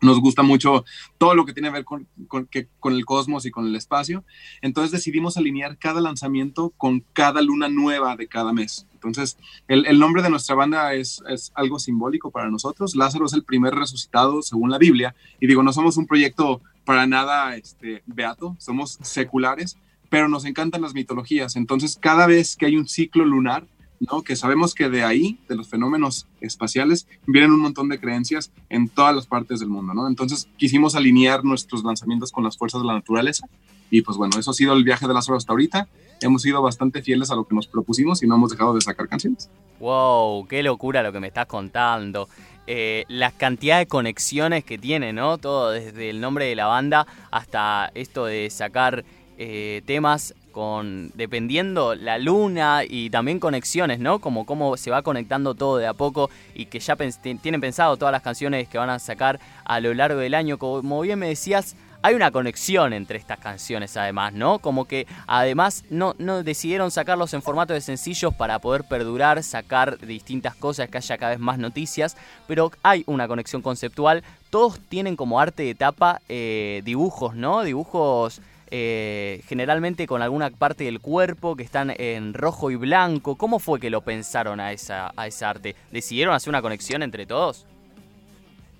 nos 0.00 0.20
gusta 0.20 0.42
mucho 0.42 0.84
todo 1.18 1.34
lo 1.34 1.44
que 1.44 1.52
tiene 1.52 1.68
que 1.68 1.74
ver 1.74 1.84
con, 1.84 2.08
con, 2.26 2.48
el 2.92 3.04
cosmos 3.04 3.46
y 3.46 3.50
con 3.50 3.66
el 3.66 3.76
espacio. 3.76 4.24
Entonces 4.62 4.92
decidimos 4.92 5.36
alinear 5.36 5.78
cada 5.78 6.00
lanzamiento 6.00 6.70
con 6.76 7.04
cada 7.12 7.42
luna 7.42 7.68
nueva 7.68 8.16
de 8.16 8.26
cada 8.26 8.52
mes. 8.52 8.86
Entonces 8.94 9.36
el, 9.68 9.86
el 9.86 9.98
nombre 9.98 10.22
de 10.22 10.30
nuestra 10.30 10.54
banda 10.54 10.94
es, 10.94 11.22
es, 11.28 11.52
algo 11.54 11.78
simbólico 11.78 12.30
para 12.30 12.50
nosotros. 12.50 12.96
Lázaro 12.96 13.26
es 13.26 13.32
el 13.32 13.44
primer 13.44 13.74
resucitado 13.74 14.42
según 14.42 14.70
la 14.70 14.78
Biblia. 14.78 15.14
Y 15.40 15.46
digo, 15.46 15.62
no 15.62 15.72
somos 15.72 15.96
un 15.96 16.06
proyecto 16.06 16.62
para 16.84 17.06
nada 17.06 17.56
este, 17.56 18.02
beato, 18.06 18.56
somos 18.58 18.98
seculares, 19.02 19.76
pero 20.08 20.28
nos 20.28 20.44
encantan 20.44 20.82
las 20.82 20.94
mitologías. 20.94 21.56
Entonces 21.56 21.98
cada 22.00 22.26
vez 22.26 22.56
que 22.56 22.66
hay 22.66 22.76
un 22.76 22.88
ciclo 22.88 23.24
lunar, 23.24 23.66
¿no? 24.00 24.22
Que 24.22 24.34
sabemos 24.34 24.74
que 24.74 24.88
de 24.88 25.04
ahí, 25.04 25.38
de 25.48 25.54
los 25.54 25.68
fenómenos 25.68 26.26
espaciales, 26.40 27.06
vienen 27.26 27.52
un 27.52 27.60
montón 27.60 27.88
de 27.88 28.00
creencias 28.00 28.50
en 28.68 28.88
todas 28.88 29.14
las 29.14 29.26
partes 29.26 29.60
del 29.60 29.68
mundo, 29.68 29.94
¿no? 29.94 30.08
Entonces 30.08 30.48
quisimos 30.56 30.96
alinear 30.96 31.44
nuestros 31.44 31.84
lanzamientos 31.84 32.32
con 32.32 32.42
las 32.42 32.56
fuerzas 32.56 32.80
de 32.80 32.86
la 32.86 32.94
naturaleza 32.94 33.46
y 33.90 34.02
pues 34.02 34.16
bueno, 34.16 34.38
eso 34.38 34.52
ha 34.52 34.54
sido 34.54 34.72
el 34.72 34.84
viaje 34.84 35.06
de 35.06 35.14
Lázaro 35.14 35.36
hasta 35.36 35.52
ahorita. 35.52 35.88
Hemos 36.20 36.42
sido 36.42 36.62
bastante 36.62 37.02
fieles 37.02 37.30
a 37.30 37.34
lo 37.34 37.44
que 37.44 37.54
nos 37.54 37.66
propusimos 37.66 38.22
y 38.22 38.26
no 38.26 38.36
hemos 38.36 38.50
dejado 38.50 38.74
de 38.74 38.80
sacar 38.80 39.08
canciones. 39.08 39.50
¡Wow! 39.80 40.46
¡Qué 40.46 40.62
locura 40.62 41.02
lo 41.02 41.12
que 41.12 41.20
me 41.20 41.26
estás 41.26 41.46
contando! 41.46 42.28
Eh, 42.66 43.04
la 43.08 43.32
cantidad 43.32 43.78
de 43.78 43.86
conexiones 43.86 44.64
que 44.64 44.78
tiene, 44.78 45.12
¿no? 45.12 45.38
Todo 45.38 45.70
desde 45.70 46.08
el 46.08 46.20
nombre 46.20 46.44
de 46.44 46.54
la 46.54 46.66
banda 46.66 47.06
hasta 47.30 47.90
esto 47.94 48.26
de 48.26 48.48
sacar 48.50 49.04
eh, 49.38 49.82
temas 49.86 50.34
con 50.50 51.10
dependiendo 51.14 51.94
la 51.94 52.18
luna 52.18 52.82
y 52.88 53.10
también 53.10 53.40
conexiones, 53.40 54.00
¿no? 54.00 54.18
Como 54.18 54.46
cómo 54.46 54.76
se 54.76 54.90
va 54.90 55.02
conectando 55.02 55.54
todo 55.54 55.78
de 55.78 55.86
a 55.86 55.94
poco 55.94 56.30
y 56.54 56.66
que 56.66 56.80
ya 56.80 56.96
tienen 56.96 57.60
pensado 57.60 57.96
todas 57.96 58.12
las 58.12 58.22
canciones 58.22 58.68
que 58.68 58.78
van 58.78 58.90
a 58.90 58.98
sacar 58.98 59.40
a 59.64 59.80
lo 59.80 59.94
largo 59.94 60.20
del 60.20 60.34
año. 60.34 60.58
Como 60.58 61.00
bien 61.00 61.18
me 61.18 61.28
decías, 61.28 61.76
hay 62.02 62.14
una 62.14 62.30
conexión 62.30 62.92
entre 62.94 63.18
estas 63.18 63.38
canciones 63.38 63.96
además, 63.96 64.32
¿no? 64.32 64.58
Como 64.58 64.86
que 64.86 65.06
además 65.26 65.84
no, 65.90 66.14
no 66.18 66.42
decidieron 66.42 66.90
sacarlos 66.90 67.34
en 67.34 67.42
formato 67.42 67.74
de 67.74 67.82
sencillos 67.82 68.34
para 68.34 68.58
poder 68.58 68.84
perdurar, 68.84 69.42
sacar 69.42 69.98
distintas 69.98 70.54
cosas, 70.54 70.88
que 70.88 70.96
haya 70.96 71.18
cada 71.18 71.32
vez 71.32 71.40
más 71.40 71.58
noticias, 71.58 72.16
pero 72.46 72.72
hay 72.82 73.04
una 73.06 73.28
conexión 73.28 73.60
conceptual. 73.60 74.24
Todos 74.48 74.80
tienen 74.88 75.14
como 75.14 75.40
arte 75.40 75.62
de 75.62 75.74
tapa 75.74 76.22
eh, 76.28 76.80
dibujos, 76.84 77.34
¿no? 77.34 77.62
Dibujos 77.62 78.40
eh, 78.72 79.42
generalmente 79.48 80.06
con 80.06 80.22
alguna 80.22 80.50
parte 80.50 80.84
del 80.84 81.00
cuerpo 81.00 81.56
que 81.56 81.64
están 81.64 81.92
en 81.96 82.34
rojo 82.34 82.70
y 82.70 82.76
blanco. 82.76 83.36
¿Cómo 83.36 83.58
fue 83.58 83.80
que 83.80 83.90
lo 83.90 84.02
pensaron 84.02 84.60
a 84.60 84.72
esa, 84.72 85.12
a 85.16 85.28
arte? 85.42 85.74
¿Decidieron 85.90 86.34
hacer 86.34 86.50
una 86.50 86.62
conexión 86.62 87.02
entre 87.02 87.26
todos? 87.26 87.66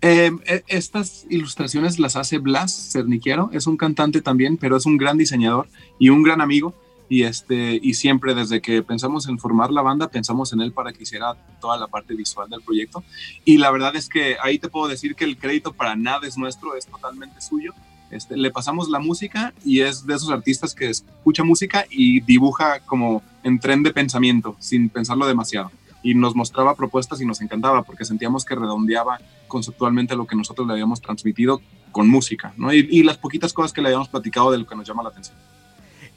Em, 0.01 0.39
e, 0.47 0.63
estas 0.69 1.27
ilustraciones 1.29 1.99
las 1.99 2.17
hace 2.17 2.39
Blas 2.39 2.93
Cerniquiero, 2.93 3.51
es 3.53 3.67
un 3.67 3.77
cantante 3.77 4.23
también, 4.23 4.57
pero 4.57 4.77
es 4.77 4.87
un 4.87 4.97
gran 4.97 5.19
diseñador 5.19 5.69
y 5.99 6.09
un 6.09 6.23
gran 6.23 6.41
amigo. 6.41 6.73
Y, 7.09 7.25
este, 7.25 7.81
y 7.83 7.95
siempre 7.95 8.35
desde 8.35 8.61
que 8.61 8.85
pensamos 8.85 9.29
en 9.29 9.41
formar 9.41 9.73
la 9.73 9.83
banda, 9.83 10.07
pensamos 10.07 10.53
en 10.53 10.61
él 10.61 10.71
para 10.71 10.93
que 10.93 11.03
hiciera 11.03 11.35
toda 11.61 11.77
la 11.77 11.89
parte 11.89 12.15
visual 12.15 12.49
del 12.49 12.63
proyecto. 12.63 13.03
Y 13.45 13.59
la 13.59 13.73
verdad 13.73 13.97
es 13.97 14.09
que 14.09 14.37
ahí 14.41 14.61
te 14.61 14.69
puedo 14.69 14.87
decir 14.87 15.17
que 15.17 15.25
el 15.25 15.37
crédito 15.37 15.73
para 15.73 15.97
nada 15.97 16.29
es 16.29 16.39
nuestro, 16.39 16.77
es 16.77 16.87
totalmente 16.87 17.41
suyo 17.41 17.75
Este, 18.11 18.37
le 18.37 18.51
pasamos 18.51 18.89
la 18.89 18.99
música 18.99 19.55
y 19.65 19.81
es 19.81 20.05
de 20.07 20.15
esos 20.15 20.31
artistas 20.31 20.75
que 20.75 20.91
escucha 20.91 21.45
música 21.45 21.87
y 21.91 22.21
dibuja 22.21 22.81
como 22.81 23.23
en 23.45 23.61
tren 23.61 23.83
de 23.83 23.93
pensamiento, 23.93 24.57
sin 24.59 24.89
pensarlo 24.89 25.27
demasiado. 25.27 25.71
Y 26.03 26.15
nos 26.15 26.35
mostraba 26.35 26.75
propuestas 26.75 27.21
y 27.21 27.27
nos 27.27 27.41
encantaba 27.41 27.83
porque 27.83 28.05
sentíamos 28.05 28.45
que 28.45 28.55
redondeaba 28.55 29.21
conceptualmente 29.49 30.17
lo 30.17 30.27
que 30.27 30.35
nosotros 30.35 30.67
le 30.67 30.73
habíamos 30.73 31.01
transmitido 31.01 31.61
con 31.93 32.09
música, 32.09 32.55
¿no? 32.57 32.73
Y, 32.73 33.03
las 33.03 33.19
poquitas 33.19 33.53
cosas 33.53 33.73
que 33.73 33.83
le 33.83 33.89
habíamos 33.89 34.09
platicado 34.09 34.51
de 34.51 34.59
lo 34.59 34.67
que 34.67 34.77
nos 34.77 34.87
llama 34.87 35.03
la 35.03 35.11
atención. 35.11 35.37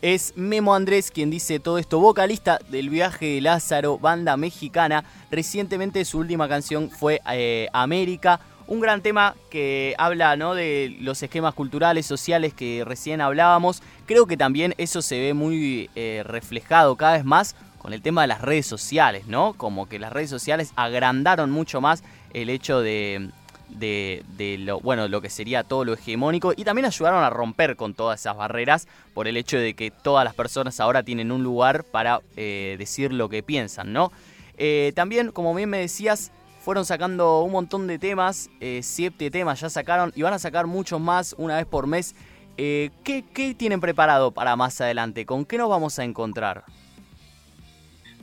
Es 0.02 0.34
Memo 0.36 0.76
Andrés 0.76 1.12
quien 1.12 1.30
dice 1.30 1.60
todo 1.60 1.78
esto, 1.78 2.00
vocalista 2.00 2.60
del 2.70 2.90
viaje 2.90 3.26
de 3.26 3.42
Lázaro, 3.42 3.98
banda 3.98 4.36
mexicana. 4.36 5.06
Recientemente 5.32 6.04
su 6.06 6.20
última 6.20 6.50
canción 6.50 6.90
fue 6.90 7.22
eh, 7.32 7.70
América, 7.72 8.40
un 8.68 8.80
gran 8.80 9.02
tema 9.02 9.36
que 9.50 9.96
habla 9.98 10.36
¿no? 10.36 10.56
de 10.56 10.96
los 11.00 11.22
esquemas 11.24 11.54
culturales, 11.54 12.06
sociales 12.06 12.54
que 12.54 12.84
recién 12.86 13.22
hablábamos. 13.22 13.84
Creo 14.06 14.26
que 14.26 14.38
también 14.38 14.74
eso 14.78 15.02
se 15.02 15.20
ve 15.20 15.34
muy 15.34 15.90
eh, 15.96 16.24
reflejado 16.26 16.96
cada 16.96 17.14
vez 17.14 17.26
más 17.26 17.56
con 17.78 17.94
el 17.94 18.02
tema 18.02 18.22
de 18.22 18.28
las 18.28 18.42
redes 18.42 18.66
sociales, 18.66 19.28
¿no? 19.28 19.54
Como 19.56 19.90
que 19.90 20.00
las 20.00 20.14
redes 20.14 20.30
sociales 20.30 20.72
agrandaron 20.78 21.52
mucho 21.52 21.82
más 21.82 22.02
el 22.34 22.50
hecho 22.50 22.80
de, 22.80 23.30
de, 23.70 24.58
lo, 24.60 24.80
bueno, 24.80 25.08
lo 25.08 25.22
que 25.22 25.30
sería 25.30 25.64
todo 25.64 25.84
lo 25.86 25.94
hegemónico 25.94 26.54
y 26.56 26.64
también 26.64 26.86
ayudaron 26.86 27.24
a 27.24 27.30
romper 27.30 27.76
con 27.76 27.94
todas 27.94 28.20
esas 28.20 28.38
barreras 28.38 28.88
por 29.14 29.28
el 29.28 29.38
hecho 29.38 29.58
de 29.58 29.74
que 29.74 29.92
todas 29.92 30.24
las 30.24 30.34
personas 30.34 30.80
ahora 30.80 31.04
tienen 31.04 31.32
un 31.32 31.44
lugar 31.44 31.84
para 31.84 32.22
eh, 32.38 32.76
decir 32.78 33.12
lo 33.12 33.30
que 33.30 33.44
piensan, 33.44 33.94
¿no? 33.94 34.12
Eh, 34.58 34.94
también, 34.96 35.32
como 35.32 35.54
bien 35.54 35.70
me 35.70 35.80
decías, 35.80 36.32
fueron 36.64 36.86
sacando 36.86 37.42
un 37.42 37.52
montón 37.52 37.88
de 37.88 38.00
temas, 38.00 38.50
eh, 38.62 38.80
siete 38.84 39.30
temas 39.30 39.60
ya 39.60 39.70
sacaron 39.70 40.14
y 40.16 40.22
van 40.22 40.34
a 40.34 40.40
sacar 40.40 40.66
muchos 40.66 41.02
más 41.02 41.36
una 41.38 41.58
vez 41.58 41.66
por 41.66 41.88
mes. 41.88 42.16
¿qué, 42.56 43.26
¿Qué 43.34 43.56
tienen 43.58 43.82
preparado 43.82 44.32
para 44.32 44.56
más 44.56 44.80
adelante? 44.80 45.26
¿Con 45.26 45.44
qué 45.44 45.58
nos 45.58 45.70
vamos 45.70 45.98
a 45.98 46.04
encontrar? 46.04 46.64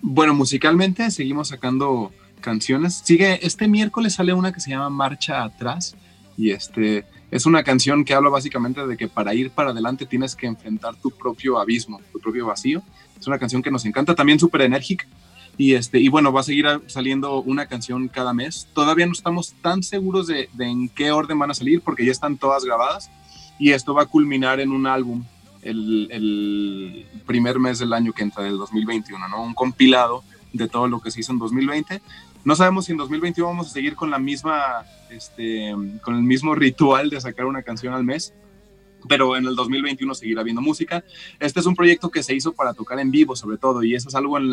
Bueno, 0.01 0.35
musicalmente 0.35 1.11
seguimos 1.11 1.49
sacando 1.49 2.13
canciones. 2.41 3.03
Sigue, 3.05 3.45
este 3.45 3.69
miércoles 3.69 4.15
sale 4.15 4.33
una 4.33 4.53
que 4.53 4.61
se 4.61 4.71
llama 4.71 4.89
Marcha 4.89 5.43
Atrás 5.43 5.95
y 6.39 6.53
este 6.53 7.05
es 7.31 7.45
una 7.45 7.63
canción 7.63 8.05
que 8.05 8.15
habla 8.15 8.31
básicamente 8.31 8.87
de 8.87 8.97
que 8.97 9.09
para 9.09 9.35
ir 9.35 9.51
para 9.51 9.71
adelante 9.71 10.07
tienes 10.07 10.35
que 10.35 10.47
enfrentar 10.47 10.97
tu 10.97 11.11
propio 11.11 11.59
abismo, 11.59 12.01
tu 12.13 12.19
propio 12.19 12.47
vacío. 12.47 12.83
Es 13.19 13.27
una 13.27 13.39
canción 13.39 13.63
que 13.63 13.71
nos 13.71 13.85
encanta, 13.85 14.15
también 14.15 14.39
súper 14.41 14.63
enérgica. 14.63 15.07
Y, 15.61 15.75
este, 15.75 16.01
y 16.01 16.09
bueno, 16.09 16.33
va 16.33 16.41
a 16.41 16.43
seguir 16.43 16.65
saliendo 16.87 17.43
una 17.43 17.67
canción 17.67 18.09
cada 18.09 18.33
mes. 18.33 18.67
Todavía 18.73 19.05
no 19.05 19.13
estamos 19.13 19.53
tan 19.61 19.83
seguros 19.83 20.27
de, 20.27 20.49
en 20.59 20.89
qué 20.89 21.13
orden 21.13 21.39
van 21.39 21.51
a 21.51 21.55
salir 21.55 21.83
porque 21.83 22.03
ya 22.03 22.13
están 22.13 22.39
todas 22.39 22.65
grabadas 22.65 23.11
y 23.59 23.73
esto 23.73 23.93
va 23.93 24.05
a 24.05 24.07
culminar 24.07 24.59
en 24.61 24.73
un 24.73 24.87
álbum 24.87 25.23
el, 25.61 26.09
el 26.13 27.07
primer 27.27 27.59
mes 27.59 27.79
del 27.79 27.93
año 27.93 28.15
que 28.15 28.23
entra, 28.23 28.43
del 28.43 28.57
2021, 28.57 29.29
¿no? 29.29 29.43
Un 29.43 29.53
compilado 29.53 30.25
de 30.55 30.67
todo 30.67 30.89
lo 30.89 30.99
que 30.99 31.11
se 31.11 31.21
hizo 31.21 31.33
en 31.33 31.39
2020 31.39 32.01
no 32.43 32.57
sabemos 32.57 32.87
si 32.87 32.93
en 32.93 32.99
2021 32.99 33.47
vamos 33.47 33.67
a 33.67 33.71
seguir 33.71 33.97
con 33.97 34.11
la 34.11 34.19
misma, 34.19 34.87
este, 35.11 35.75
con 36.03 36.17
el 36.17 36.23
mismo 36.23 36.55
ritual 36.55 37.11
de 37.11 37.21
sacar 37.21 37.45
una 37.45 37.63
canción 37.63 37.93
al 37.93 38.05
mes, 38.05 38.33
pero 39.09 39.37
en 39.37 39.47
el 39.47 39.57
2021 39.57 40.15
seguirá 40.15 40.41
habiendo 40.41 40.63
música. 40.63 41.05
Este 41.39 41.61
es 41.61 41.67
un 41.67 41.75
proyecto 41.75 42.11
que 42.11 42.23
se 42.23 42.35
hizo 42.35 42.53
para 42.53 42.75
tocar 42.75 42.99
en 43.01 43.11
vivo, 43.11 43.37
sobre 43.37 43.59
todo, 43.59 43.83
y 43.83 43.95
eso 43.95 44.09
es 44.09 44.15
algo 44.15 44.39
en, 44.39 44.51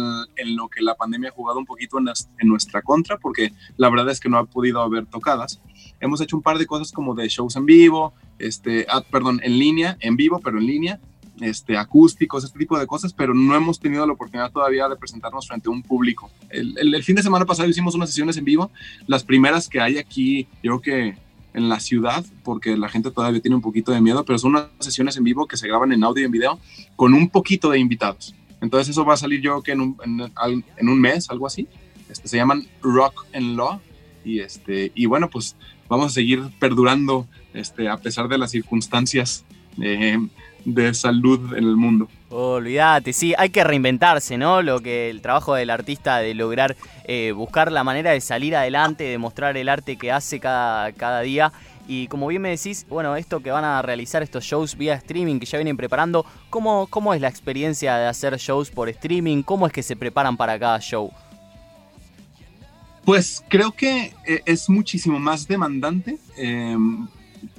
lo 0.55 0.67
que 0.69 0.81
la 0.81 0.95
pandemia 0.95 1.29
ha 1.29 1.33
jugado 1.33 1.59
un 1.59 1.65
poquito 1.65 1.99
en, 1.99 2.07
en, 2.07 2.47
nuestra 2.47 2.81
contra, 2.81 3.17
porque 3.17 3.51
la 3.77 3.89
verdad 3.89 4.09
es 4.09 4.19
que 4.19 4.29
no 4.29 4.37
ha 4.37 4.45
podido 4.45 4.81
haber 4.81 5.05
tocadas. 5.05 5.61
Hemos 5.99 6.21
hecho 6.21 6.37
un 6.37 6.43
par 6.43 6.57
de 6.57 6.65
cosas 6.65 6.91
como 6.91 7.15
de 7.15 7.27
shows 7.27 7.55
en 7.55 7.65
vivo, 7.65 8.13
este, 8.39 8.85
ah, 8.89 9.03
perdón, 9.09 9.39
en 9.43 9.57
línea, 9.57 9.97
en 9.99 10.15
vivo, 10.15 10.39
pero 10.43 10.59
en 10.59 10.67
línea, 10.67 10.99
este, 11.41 11.77
acústicos, 11.77 12.43
este 12.43 12.57
tipo 12.57 12.77
de 12.79 12.87
cosas, 12.87 13.13
pero 13.13 13.33
no 13.33 13.55
hemos 13.55 13.79
tenido 13.79 14.05
la 14.05 14.13
oportunidad 14.13 14.51
todavía 14.51 14.87
de 14.87 14.95
presentarnos 14.95 15.47
frente 15.47 15.69
a 15.69 15.71
un 15.71 15.83
público. 15.83 16.31
El, 16.49 17.03
fin 17.03 17.15
de 17.15 17.23
semana 17.23 17.45
pasado 17.45 17.69
hicimos 17.69 17.95
unas 17.95 18.09
sesiones 18.09 18.37
en 18.37 18.45
vivo, 18.45 18.71
las 19.05 19.23
primeras 19.23 19.69
que 19.69 19.79
hay 19.79 19.97
aquí, 19.97 20.47
yo 20.63 20.79
creo 20.79 20.81
que 20.81 21.26
en 21.57 21.69
la 21.69 21.79
ciudad, 21.79 22.25
porque 22.43 22.77
la 22.77 22.87
gente 22.87 23.11
todavía 23.11 23.41
tiene 23.41 23.55
un 23.55 23.61
poquito 23.61 23.91
de 23.91 23.99
miedo, 23.99 24.23
pero 24.23 24.39
son 24.39 24.51
unas 24.51 24.67
sesiones 24.79 25.17
en 25.17 25.23
vivo 25.23 25.47
que 25.47 25.57
se 25.57 25.67
graban 25.67 25.91
en 25.91 26.03
audio 26.03 26.21
y 26.21 26.25
en 26.25 26.31
video 26.31 26.59
con 26.95 27.13
un 27.13 27.29
poquito 27.29 27.69
de 27.69 27.79
invitados. 27.79 28.35
Entonces 28.61 28.89
eso 28.89 29.03
va 29.03 29.15
a 29.15 29.17
salir 29.17 29.41
yo 29.41 29.61
que 29.61 29.73
en 29.73 29.81
un, 29.81 29.97
en, 30.03 30.89
un 30.89 31.01
mes, 31.01 31.29
algo 31.29 31.47
así. 31.47 31.67
Este, 32.09 32.27
se 32.27 32.37
llaman 32.37 32.67
Rock 32.81 33.25
and 33.33 33.57
Law 33.57 33.81
y, 34.23 34.39
este, 34.39 34.91
y 34.95 35.05
bueno, 35.07 35.29
pues 35.29 35.55
vamos 35.89 36.07
a 36.07 36.09
seguir 36.09 36.43
perdurando 36.59 37.27
este, 37.53 37.89
a 37.89 37.97
pesar 37.97 38.27
de 38.27 38.37
las 38.37 38.51
circunstancias. 38.51 39.43
Eh, 39.81 40.17
de 40.67 40.93
salud 40.93 41.53
en 41.55 41.63
el 41.63 41.77
mundo. 41.77 42.09
Olvídate, 42.29 43.13
sí, 43.13 43.33
hay 43.37 43.51
que 43.51 43.63
reinventarse, 43.63 44.37
¿no? 44.37 44.61
Lo 44.61 44.81
que 44.81 45.09
el 45.09 45.21
trabajo 45.21 45.55
del 45.55 45.69
artista 45.69 46.17
de 46.17 46.33
lograr 46.33 46.75
eh, 47.05 47.31
buscar 47.31 47.71
la 47.71 47.85
manera 47.85 48.11
de 48.11 48.19
salir 48.19 48.55
adelante, 48.55 49.05
de 49.05 49.17
mostrar 49.17 49.55
el 49.55 49.69
arte 49.69 49.97
que 49.97 50.11
hace 50.11 50.39
cada, 50.39 50.91
cada 50.91 51.21
día. 51.21 51.53
Y 51.87 52.07
como 52.07 52.27
bien 52.27 52.41
me 52.41 52.49
decís, 52.49 52.85
bueno, 52.89 53.15
esto 53.15 53.39
que 53.39 53.49
van 53.49 53.63
a 53.63 53.81
realizar 53.81 54.21
estos 54.21 54.43
shows 54.43 54.75
vía 54.75 54.95
streaming 54.95 55.39
que 55.39 55.45
ya 55.45 55.57
vienen 55.57 55.77
preparando, 55.77 56.25
¿cómo, 56.49 56.87
cómo 56.87 57.13
es 57.13 57.21
la 57.21 57.29
experiencia 57.29 57.95
de 57.95 58.07
hacer 58.07 58.35
shows 58.37 58.71
por 58.71 58.89
streaming? 58.89 59.41
¿Cómo 59.41 59.65
es 59.65 59.71
que 59.71 59.81
se 59.81 59.95
preparan 59.95 60.35
para 60.35 60.59
cada 60.59 60.79
show? 60.79 61.11
Pues 63.05 63.41
creo 63.47 63.71
que 63.71 64.13
eh, 64.25 64.41
es 64.45 64.69
muchísimo 64.69 65.17
más 65.17 65.47
demandante 65.47 66.17
em, 66.35 67.07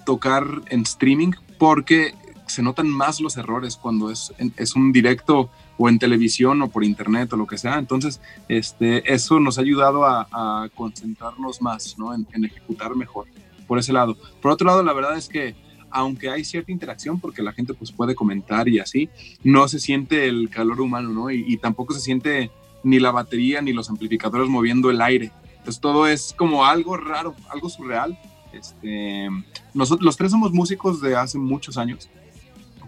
tocar 0.04 0.44
en 0.68 0.82
streaming 0.82 1.32
porque 1.56 2.12
se 2.58 2.62
notan 2.64 2.88
más 2.88 3.20
los 3.20 3.36
errores 3.36 3.76
cuando 3.76 4.10
es, 4.10 4.34
es 4.56 4.74
un 4.74 4.90
directo 4.90 5.48
o 5.76 5.88
en 5.88 5.96
televisión 6.00 6.60
o 6.60 6.68
por 6.68 6.82
internet 6.82 7.32
o 7.32 7.36
lo 7.36 7.46
que 7.46 7.56
sea. 7.56 7.78
Entonces, 7.78 8.20
este, 8.48 9.14
eso 9.14 9.38
nos 9.38 9.58
ha 9.58 9.60
ayudado 9.60 10.04
a, 10.04 10.68
concentrarnos 10.74 11.62
más, 11.62 11.96
¿no? 11.98 12.12
En, 12.12 12.26
ejecutar 12.44 12.96
mejor, 12.96 13.28
por 13.68 13.78
ese 13.78 13.92
lado. 13.92 14.16
Por 14.42 14.50
otro 14.50 14.66
lado, 14.66 14.82
la 14.82 14.92
verdad 14.92 15.16
es 15.16 15.28
que 15.28 15.54
aunque 15.88 16.30
hay 16.30 16.44
cierta 16.44 16.72
interacción, 16.72 17.20
porque 17.20 17.44
la 17.44 17.52
gente 17.52 17.74
pues 17.74 17.92
puede 17.92 18.16
comentar 18.16 18.68
y 18.68 18.80
así, 18.80 19.08
no 19.44 19.68
se 19.68 19.78
siente 19.78 20.26
el 20.26 20.50
calor 20.50 20.80
humano, 20.80 21.10
¿no? 21.10 21.30
Y, 21.30 21.56
tampoco 21.58 21.94
se 21.94 22.00
siente 22.00 22.50
ni 22.82 22.98
la 22.98 23.12
batería 23.12 23.62
ni 23.62 23.72
los 23.72 23.88
amplificadores 23.88 24.48
moviendo 24.48 24.90
el 24.90 25.00
aire. 25.00 25.30
Entonces 25.58 25.80
todo 25.80 26.08
es 26.08 26.34
como 26.36 26.64
algo 26.64 26.96
raro, 26.96 27.36
algo 27.50 27.68
surreal. 27.68 28.18
Este, 28.52 29.28
nosotros 29.74 30.04
los 30.04 30.16
tres 30.16 30.32
somos 30.32 30.50
músicos 30.50 31.00
de 31.00 31.14
hace 31.14 31.38
muchos 31.38 31.78
años 31.78 32.10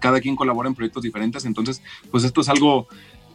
cada 0.01 0.21
quien 0.21 0.37
colabora 0.37 0.69
en 0.69 0.75
proyectos 0.75 1.03
diferentes, 1.03 1.45
entonces 1.45 1.83
pues 2.11 2.25
esto 2.25 2.41
es 2.41 2.49
algo, 2.49 2.89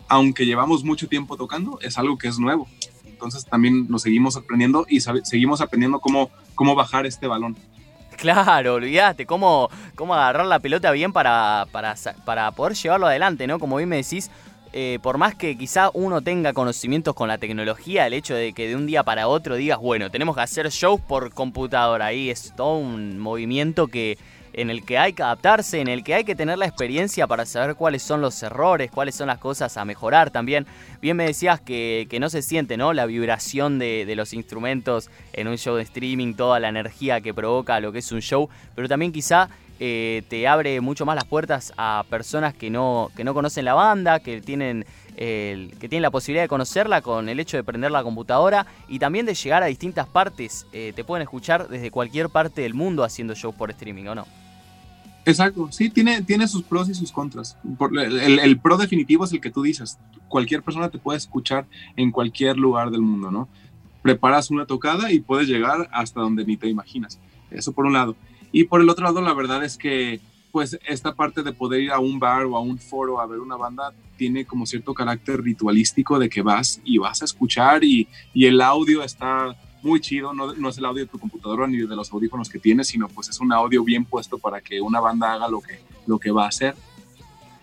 aunque 0.08 0.46
llevamos 0.46 0.84
mucho 0.84 1.08
tiempo 1.08 1.38
tocando, 1.38 1.80
es 1.82 1.98
algo 1.98 2.18
que 2.18 2.28
es 2.28 2.40
nuevo. 2.40 2.68
Entonces 3.06 3.46
también 3.46 3.88
nos 3.88 4.02
seguimos 4.02 4.36
aprendiendo 4.36 4.86
y 4.90 5.00
seguimos 5.00 5.62
aprendiendo 5.62 6.00
cómo, 6.00 6.30
cómo 6.54 6.76
bajar 6.76 7.06
este 7.06 7.28
balón. 7.28 7.56
Claro, 8.18 8.76
olvídate, 8.76 9.26
cómo, 9.26 9.70
cómo 9.96 10.14
agarrar 10.16 10.46
la 10.46 10.60
pelota 10.60 10.92
bien 10.92 11.14
para, 11.14 11.68
para, 11.72 11.96
para 12.26 12.52
poder 12.52 12.74
llevarlo 12.74 13.08
adelante, 13.08 13.48
¿no? 13.48 13.60
Como 13.60 13.78
bien 13.78 13.90
me 13.90 13.98
decís, 13.98 14.32
eh, 14.78 15.00
por 15.02 15.18
más 15.18 15.36
que 15.36 15.58
quizá 15.58 15.90
uno 15.94 16.22
tenga 16.22 16.52
conocimientos 16.52 17.16
con 17.16 17.30
la 17.30 17.38
tecnología, 17.38 18.08
el 18.08 18.14
hecho 18.14 18.36
de 18.36 18.52
que 18.52 18.68
de 18.68 18.76
un 18.76 18.86
día 18.86 19.04
para 19.04 19.30
otro 19.30 19.56
digas, 19.56 19.80
bueno, 19.80 20.12
tenemos 20.12 20.36
que 20.36 20.42
hacer 20.42 20.70
shows 20.70 21.00
por 21.00 21.34
computadora, 21.34 22.08
ahí 22.08 22.30
es 22.30 22.54
todo 22.58 22.78
un 22.78 23.18
movimiento 23.18 23.88
que 23.88 24.18
en 24.56 24.70
el 24.70 24.84
que 24.86 24.98
hay 24.98 25.14
que 25.14 25.22
adaptarse, 25.22 25.82
en 25.82 25.88
el 25.88 26.04
que 26.04 26.14
hay 26.14 26.24
que 26.24 26.34
tener 26.34 26.58
la 26.58 26.66
experiencia 26.66 27.28
para 27.28 27.46
saber 27.46 27.76
cuáles 27.76 28.02
son 28.02 28.22
los 28.22 28.42
errores, 28.42 28.90
cuáles 28.90 29.16
son 29.16 29.28
las 29.28 29.38
cosas 29.38 29.76
a 29.76 29.84
mejorar 29.86 30.32
también. 30.32 30.66
Bien 31.02 31.18
me 31.18 31.26
decías 31.26 31.60
que, 31.60 32.08
no 32.20 32.30
se 32.30 32.42
siente 32.42 32.78
¿no? 32.78 32.94
la 32.94 33.06
vibración 33.06 33.78
de, 33.78 34.12
los 34.16 34.34
instrumentos 34.34 35.10
en 35.34 35.50
un 35.50 35.58
show 35.58 35.76
de 35.76 35.84
streaming, 35.84 36.36
toda 36.36 36.60
la 36.62 36.70
energía 36.70 37.20
que 37.20 37.34
provoca 37.34 37.80
lo 37.82 37.92
que 37.92 38.00
es 38.00 38.12
un 38.14 38.22
show, 38.22 38.50
pero 38.74 38.88
también 38.88 39.12
quizá 39.12 39.50
eh, 39.82 40.24
te 40.30 40.48
abre 40.48 40.80
mucho 40.80 41.06
más 41.06 41.16
las 41.16 41.26
puertas 41.26 41.74
a 41.76 42.06
personas 42.10 42.54
que 42.54 42.70
no, 42.70 43.12
que 43.18 43.26
no 43.26 43.34
conocen 43.34 43.66
la 43.66 43.74
banda, 43.74 44.22
que 44.22 44.40
tienen, 44.40 44.86
que 45.18 45.88
tienen 45.90 46.02
la 46.02 46.12
posibilidad 46.12 46.46
de 46.46 46.50
conocerla 46.50 47.02
con 47.02 47.28
el 47.28 47.42
hecho 47.42 47.58
de 47.58 47.64
prender 47.66 47.92
la 47.92 48.04
computadora 48.04 48.66
y 48.88 49.00
también 49.00 49.26
de 49.26 49.34
llegar 49.34 49.64
a 49.64 49.66
distintas 49.66 50.08
partes. 50.08 50.66
Eh, 50.72 50.94
te 50.96 51.04
pueden 51.04 51.24
escuchar 51.24 51.68
desde 51.68 51.92
cualquier 51.92 52.30
parte 52.30 52.62
del 52.62 52.74
mundo 52.74 53.04
haciendo 53.04 53.36
shows 53.36 53.56
por 53.56 53.70
streaming, 53.72 54.06
¿o 54.08 54.16
no? 54.16 54.45
Exacto, 55.26 55.70
sí, 55.72 55.90
tiene, 55.90 56.22
tiene 56.22 56.48
sus 56.48 56.62
pros 56.62 56.88
y 56.88 56.94
sus 56.94 57.12
contras. 57.12 57.58
el, 57.92 58.60
pro 58.60 58.78
definitivo 58.78 59.26
es 59.26 59.34
el 59.34 59.42
que 59.42 59.50
tú 59.50 59.64
dices. 59.64 59.98
Cualquier 60.28 60.62
persona 60.62 60.90
te 60.90 61.00
puede 61.00 61.18
escuchar 61.18 61.66
en 61.96 62.12
cualquier 62.12 62.58
lugar 62.58 62.92
del 62.92 63.02
mundo, 63.02 63.32
¿no? 63.32 63.50
Preparas 64.04 64.52
una 64.52 64.68
tocada 64.68 65.12
y 65.12 65.20
puedes 65.20 65.48
llegar 65.48 65.90
hasta 65.92 66.22
donde 66.22 66.46
ni 66.46 66.58
te 66.58 66.70
imaginas. 66.70 67.20
Eso 67.50 67.72
por 67.72 67.86
un 67.86 67.94
lado. 67.94 68.16
Y 68.52 68.66
por 68.66 68.82
el 68.82 68.90
otro 68.90 69.04
lado, 69.04 69.20
la 69.22 69.34
verdad 69.34 69.64
es 69.64 69.78
que, 69.78 70.22
pues, 70.52 70.80
esta 70.88 71.16
parte 71.16 71.42
de 71.42 71.54
poder 71.54 71.82
ir 71.82 71.92
a 71.92 72.00
un 72.00 72.20
bar 72.20 72.46
o 72.46 72.56
a 72.56 72.62
un 72.62 72.78
foro 72.78 73.20
a 73.20 73.26
ver 73.26 73.40
una 73.40 73.56
banda 73.56 73.94
tiene 74.18 74.46
como 74.46 74.68
cierto 74.68 74.94
carácter 74.94 75.42
ritualístico 75.42 76.20
de 76.20 76.30
que 76.30 76.44
vas 76.44 76.80
y 76.86 77.00
vas 77.00 77.24
a 77.24 77.26
escuchar 77.26 77.84
y, 77.84 78.08
y 78.34 78.46
el 78.46 78.62
audio 78.62 79.02
está 79.02 79.56
muy 79.86 80.02
chido, 80.02 80.34
no, 80.34 80.54
no, 80.54 80.70
es 80.70 80.78
el 80.78 80.86
audio 80.86 81.06
de 81.06 81.12
tu 81.12 81.20
computadora 81.20 81.68
ni 81.68 81.78
de 81.78 81.96
los 81.96 82.12
audífonos 82.12 82.50
que 82.50 82.60
tienes, 82.60 82.88
sino 82.88 83.08
pues 83.08 83.30
es 83.30 83.40
un 83.40 83.54
audio 83.54 83.84
bien 83.84 84.04
puesto 84.04 84.40
para 84.40 84.60
que 84.60 84.82
una 84.82 85.00
banda 85.00 85.34
haga 85.34 85.48
lo 85.48 85.62
que, 85.62 85.80
lo 86.08 86.18
que 86.20 86.32
va 86.32 86.46
a 86.46 86.50
hacer. 86.50 86.76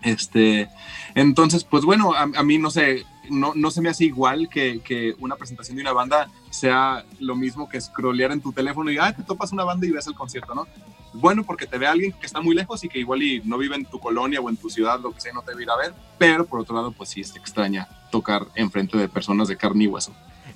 Este, 0.01 0.69
entonces, 1.15 1.63
pues 1.63 1.83
bueno, 1.85 2.13
a, 2.13 2.43
mí 2.43 2.57
no 2.57 2.71
sé, 2.71 3.05
no, 3.29 3.53
no, 3.55 3.71
se 3.71 3.81
me 3.81 3.89
hace 3.89 4.05
igual 4.05 4.49
que, 4.49 4.81
que, 4.81 5.15
una 5.19 5.35
presentación 5.35 5.77
de 5.77 5.81
una 5.81 5.93
banda 5.93 6.29
sea 6.49 7.05
lo 7.19 7.35
mismo 7.35 7.69
que 7.69 7.79
scrollear 7.79 8.31
en 8.31 8.41
tu 8.41 8.51
teléfono 8.51 8.91
y, 8.91 8.97
ah, 8.97 9.15
te 9.15 9.23
topas 9.23 9.51
una 9.51 9.63
banda 9.63 9.85
y 9.85 9.91
ves 9.91 10.07
el 10.07 10.15
concierto, 10.15 10.53
¿no? 10.53 10.67
Bueno, 11.13 11.43
porque 11.43 11.67
te 11.67 11.77
ve 11.77 11.87
alguien 11.87 12.11
que 12.13 12.25
está 12.25 12.41
muy 12.41 12.55
lejos 12.55 12.83
y 12.83 12.89
que 12.89 12.99
igual 12.99 13.21
y 13.21 13.41
no 13.45 13.57
vive 13.57 13.75
en 13.75 13.85
tu 13.85 13.99
colonia 13.99 14.41
o 14.41 14.49
en 14.49 14.57
tu 14.57 14.69
ciudad, 14.69 14.99
lo 14.99 15.13
que 15.13 15.21
sea, 15.21 15.31
no 15.31 15.41
te 15.41 15.53
va 15.53 15.73
a 15.73 15.77
ver, 15.77 15.93
pero 16.17 16.45
por 16.45 16.59
otro 16.59 16.75
lado, 16.75 16.91
pues 16.91 17.09
sí, 17.09 17.21
es 17.21 17.35
extraña 17.35 17.87
tocar 18.11 18.47
enfrente 18.55 18.97
de 18.97 19.07
personas 19.07 19.47
de 19.47 19.55
carne 19.55 19.85
y 19.85 19.87
hueso. 19.87 20.13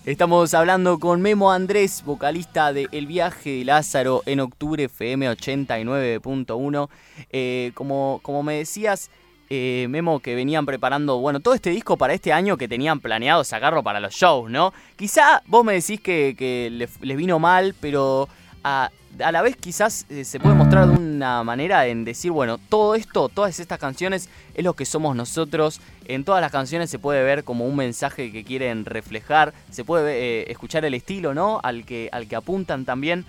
Estamos 0.08 0.54
hablando 0.54 1.00
con 1.00 1.22
Memo 1.22 1.52
Andrés, 1.52 2.02
vocalista 2.06 2.72
de 2.72 2.88
El 2.94 3.08
Viaje 3.08 3.50
de 3.58 3.66
Lázaro 3.66 4.24
en 4.26 4.40
octubre, 4.40 4.86
FM 4.86 5.30
89.1. 5.30 6.90
Eh, 7.30 7.72
como, 7.74 8.22
como 8.24 8.42
me 8.42 8.54
decías, 8.54 9.12
eh, 9.50 9.86
Memo, 9.90 10.22
que 10.22 10.34
venían 10.34 10.66
preparando, 10.66 11.20
bueno, 11.20 11.42
todo 11.42 11.54
este 11.56 11.72
disco 11.72 11.98
para 11.98 12.14
este 12.14 12.32
año 12.32 12.56
que 12.56 12.70
tenían 12.70 13.02
planeado 13.02 13.44
sacarlo 13.44 13.84
para 13.84 14.00
los 14.00 14.14
shows, 14.14 14.50
¿no? 14.50 14.72
Quizá 14.96 15.44
vos 15.46 15.66
me 15.66 15.74
decís 15.74 16.00
que, 16.00 16.70
les, 16.72 17.18
vino 17.18 17.38
mal, 17.38 17.76
pero 17.78 18.30
a, 18.64 18.90
la 19.18 19.42
vez 19.42 19.56
quizás 19.56 20.06
eh, 20.10 20.24
se 20.24 20.40
puede 20.40 20.56
mostrar 20.56 20.88
de 20.88 20.96
una 20.96 21.44
manera 21.44 21.88
en 21.88 22.06
decir, 22.06 22.32
bueno, 22.32 22.58
todo 22.58 22.96
esto, 22.96 23.30
todas 23.30 23.60
estas 23.60 23.80
canciones 23.80 24.30
es 24.54 24.64
lo 24.64 24.74
que 24.74 24.86
somos 24.86 25.16
nosotros. 25.16 25.82
En 26.06 26.24
todas 26.24 26.42
las 26.42 26.52
canciones 26.52 26.90
se 26.90 27.00
puede 27.00 27.24
ver 27.24 27.44
como 27.44 27.66
un 27.66 27.76
mensaje 27.76 28.32
que 28.32 28.44
quieren 28.44 28.86
reflejar, 28.86 29.54
se 29.72 29.84
puede 29.84 30.42
eh, 30.42 30.52
escuchar 30.52 30.86
el 30.86 30.94
estilo, 30.94 31.34
¿no? 31.34 31.60
Al 31.64 31.86
que, 31.86 32.10
al 32.12 32.28
que 32.28 32.36
apuntan 32.36 32.86
también. 32.86 33.26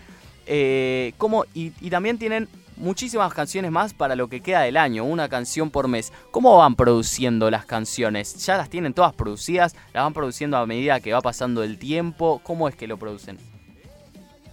como, 1.19 1.45
y, 1.55 1.73
y 1.81 1.91
también 1.91 2.19
tienen 2.19 2.49
muchísimas 2.79 3.35
canciones 3.35 3.71
más 3.71 3.93
para 3.93 4.17
lo 4.17 4.29
que 4.29 4.41
queda 4.41 4.61
del 4.61 4.77
año, 4.77 5.05
una 5.05 5.29
canción 5.29 5.71
por 5.71 5.89
mes. 5.89 6.13
¿Cómo 6.31 6.57
van 6.57 6.77
produciendo 6.77 7.51
las 7.51 7.65
canciones? 7.67 8.47
¿Ya 8.47 8.57
las 8.57 8.71
tienen 8.71 8.95
todas 8.95 9.13
producidas? 9.15 9.75
¿Las 9.93 10.05
van 10.05 10.15
produciendo 10.15 10.57
a 10.57 10.67
medida 10.67 11.01
que 11.01 11.13
va 11.13 11.21
pasando 11.21 11.63
el 11.63 11.79
tiempo? 11.79 12.41
¿Cómo 12.45 12.69
es 12.69 12.77
que 12.77 12.87
lo 12.87 12.97
producen? 12.97 13.58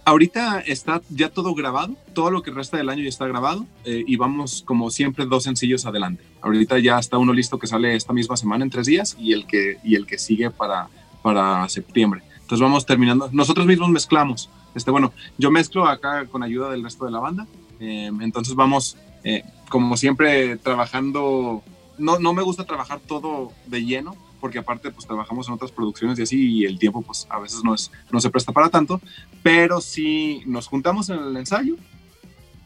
Ahorita 0.06 0.60
está 0.60 1.02
ya 1.10 1.30
todo 1.30 1.52
grabado, 1.54 1.96
todo 2.14 2.30
lo 2.30 2.42
que 2.42 2.52
resta 2.52 2.76
del 2.76 2.88
año 2.88 3.02
ya 3.02 3.08
está 3.08 3.26
grabado 3.26 3.66
eh, 3.84 4.04
y 4.06 4.16
vamos 4.16 4.62
como 4.64 4.90
siempre 4.90 5.26
dos 5.26 5.42
sencillos 5.42 5.84
adelante. 5.84 6.22
Ahorita 6.40 6.78
ya 6.78 6.98
está 6.98 7.18
uno 7.18 7.32
listo 7.32 7.58
que 7.58 7.66
sale 7.66 7.94
esta 7.94 8.12
misma 8.12 8.36
semana 8.36 8.64
en 8.64 8.70
tres 8.70 8.86
días 8.86 9.16
y 9.18 9.32
el 9.32 9.46
que, 9.46 9.78
y 9.82 9.96
el 9.96 10.06
que 10.06 10.16
sigue 10.16 10.50
para, 10.50 10.88
para 11.22 11.68
septiembre. 11.68 12.22
Entonces 12.40 12.60
vamos 12.60 12.86
terminando. 12.86 13.28
Nosotros 13.32 13.66
mismos 13.66 13.90
mezclamos. 13.90 14.48
Este, 14.74 14.90
bueno, 14.92 15.12
yo 15.38 15.50
mezclo 15.50 15.86
acá 15.86 16.26
con 16.26 16.42
ayuda 16.42 16.70
del 16.70 16.84
resto 16.84 17.04
de 17.04 17.10
la 17.10 17.18
banda 17.18 17.46
eh, 17.80 18.10
entonces 18.20 18.54
vamos, 18.54 18.96
eh, 19.24 19.44
como 19.68 19.96
siempre, 19.96 20.56
trabajando. 20.56 21.62
No, 21.98 22.18
no 22.18 22.32
me 22.32 22.42
gusta 22.42 22.64
trabajar 22.64 23.00
todo 23.00 23.52
de 23.66 23.84
lleno, 23.84 24.16
porque 24.46 24.60
aparte 24.60 24.92
pues 24.92 25.04
trabajamos 25.08 25.48
en 25.48 25.54
otras 25.54 25.72
producciones 25.72 26.20
y 26.20 26.22
así, 26.22 26.50
y 26.58 26.64
el 26.66 26.78
tiempo 26.78 27.02
pues 27.02 27.26
a 27.30 27.40
veces 27.40 27.64
no, 27.64 27.74
es, 27.74 27.90
no 28.12 28.20
se 28.20 28.30
presta 28.30 28.52
para 28.52 28.68
tanto, 28.68 29.00
pero 29.42 29.80
si 29.80 30.44
nos 30.46 30.68
juntamos 30.68 31.10
en 31.10 31.18
el 31.18 31.36
ensayo, 31.36 31.74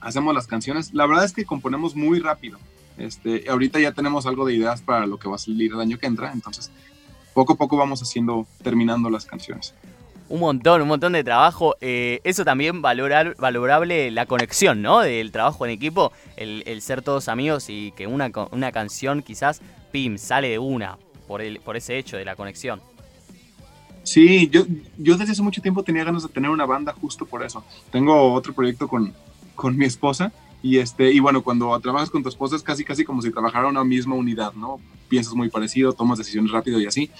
hacemos 0.02 0.34
las 0.34 0.46
canciones. 0.46 0.92
La 0.92 1.06
verdad 1.06 1.25
es 1.25 1.32
que 1.32 1.46
componemos 1.46 1.96
muy 1.96 2.20
rápido. 2.20 2.58
Este, 2.99 3.49
ahorita 3.49 3.80
ya 3.80 3.92
tenemos 3.92 4.26
algo 4.26 4.44
de 4.44 4.56
ideas 4.56 4.82
para 4.82 5.06
lo 5.06 5.18
que 5.18 5.26
va 5.26 5.37
a 5.37 5.38
salir 5.38 5.72
el 5.72 5.80
año 5.80 5.96
que 5.96 6.06
entra, 6.06 6.32
entonces 6.34 6.70
poco 7.32 7.55
a 7.55 7.57
poco 7.57 7.78
vamos 7.78 8.02
haciendo, 8.02 8.46
terminando 8.62 9.09
las 9.09 9.24
canciones 9.24 9.72
un 10.28 10.40
montón, 10.40 10.83
un 10.83 10.87
montón 10.87 11.12
de 11.14 11.24
trabajo. 11.24 11.76
Eh, 11.81 12.20
eso 12.22 12.44
también 12.44 12.83
valorar, 12.83 13.35
valorable 13.37 14.12
la 14.12 14.26
conexión, 14.26 14.81
¿no? 14.81 15.00
Del 15.00 15.33
trabajo 15.33 15.64
en 15.64 15.72
equipo, 15.72 16.12
el, 16.37 16.81
ser 16.83 17.02
todos 17.02 17.26
amigos 17.26 17.68
y 17.68 17.90
que 17.96 18.07
una, 18.07 18.31
una 18.52 18.70
canción 18.70 19.22
quizás, 19.22 19.61
pim, 19.90 20.18
sale 20.18 20.50
de 20.50 20.61
una 20.61 20.98
por, 21.31 21.43
el, 21.43 21.61
por 21.61 21.77
ese 21.77 21.97
hecho 21.97 22.16
de 22.16 22.25
la 22.25 22.35
conexión. 22.35 22.81
Sí, 24.03 24.49
yo, 24.49 24.64
yo 24.99 25.16
desde 25.16 25.31
hace 25.31 25.43
mucho 25.43 25.62
tiempo 25.62 25.85
tenía 25.85 26.03
ganas 26.03 26.25
de 26.25 26.29
tener 26.29 26.51
una 26.51 26.66
banda 26.66 26.93
justo 26.93 27.25
por 27.25 27.45
eso. 27.45 27.64
Tengo 27.93 28.33
otro 28.33 28.53
proyecto 28.53 28.88
con, 28.88 29.14
con 29.55 29.77
mi 29.77 29.85
esposa 29.85 30.33
y, 30.61 30.79
este, 30.79 31.12
y 31.12 31.21
bueno, 31.21 31.45
cuando 31.45 31.79
trabajas 31.79 32.11
con 32.11 32.25
tu 32.25 32.29
esposa 32.29 32.57
es 32.57 32.64
casi 32.64 32.85
casi 32.85 33.05
como 33.05 33.23
si 33.23 33.31
trabajara 33.31 33.69
una 33.69 33.85
misma 33.85 34.16
unidad, 34.16 34.55
¿no? 34.55 34.81
Piensas 35.09 35.35
muy 35.35 35.51
parecido, 35.51 35.93
tomas 35.93 36.19
decisiones 36.19 36.51
rápido 36.51 36.81
y 36.81 36.87
así 36.87 37.12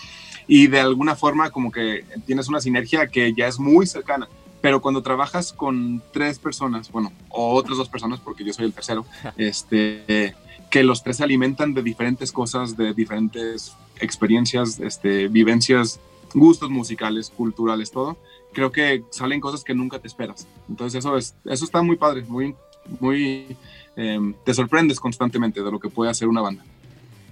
y 0.49 0.67
de 0.67 0.81
alguna 0.81 1.15
forma 1.15 1.51
como 1.51 1.71
que 1.71 2.05
tienes 2.27 2.49
una 2.49 2.61
sinergia 2.61 3.07
que 3.07 3.33
ya 3.33 3.47
es 3.47 3.61
muy 3.61 3.87
cercana. 3.87 4.29
Pero 4.61 4.83
cuando 4.83 5.01
trabajas 5.01 5.53
con 5.53 6.03
tres 6.13 6.41
personas, 6.41 6.91
bueno, 6.91 7.13
o 7.29 7.55
otras 7.55 7.79
dos 7.79 7.89
personas, 7.89 8.19
porque 8.19 8.43
yo 8.43 8.53
soy 8.53 8.65
el 8.65 8.73
tercero, 8.73 9.07
este, 9.37 10.35
que 10.71 10.85
los 10.85 11.03
tres 11.03 11.19
se 11.19 11.25
alimentan 11.25 11.75
de 11.75 11.83
diferentes 11.83 12.33
cosas, 12.33 12.77
de 12.77 12.95
diferentes 12.95 13.75
experiencias, 13.99 14.79
este, 14.81 15.29
vivencias, 15.29 16.01
gustos 16.33 16.71
musicales, 16.71 17.31
culturales, 17.31 17.91
todo, 17.91 18.17
creo 18.53 18.71
que 18.71 19.03
salen 19.11 19.41
cosas 19.41 19.65
que 19.65 19.75
nunca 19.75 19.99
te 19.99 20.07
esperas. 20.07 20.47
Entonces 20.69 21.01
eso, 21.01 21.17
es, 21.17 21.35
eso 21.45 21.65
está 21.65 21.83
muy 21.83 21.97
padre, 21.97 22.23
muy, 22.29 22.55
muy, 23.01 23.57
em, 23.97 24.33
te 24.45 24.55
sorprendes 24.55 25.01
constantemente 25.01 25.63
de 25.63 25.71
lo 25.71 25.79
que 25.81 25.89
puede 25.89 26.11
hacer 26.11 26.29
una 26.29 26.41
banda. 26.41 26.65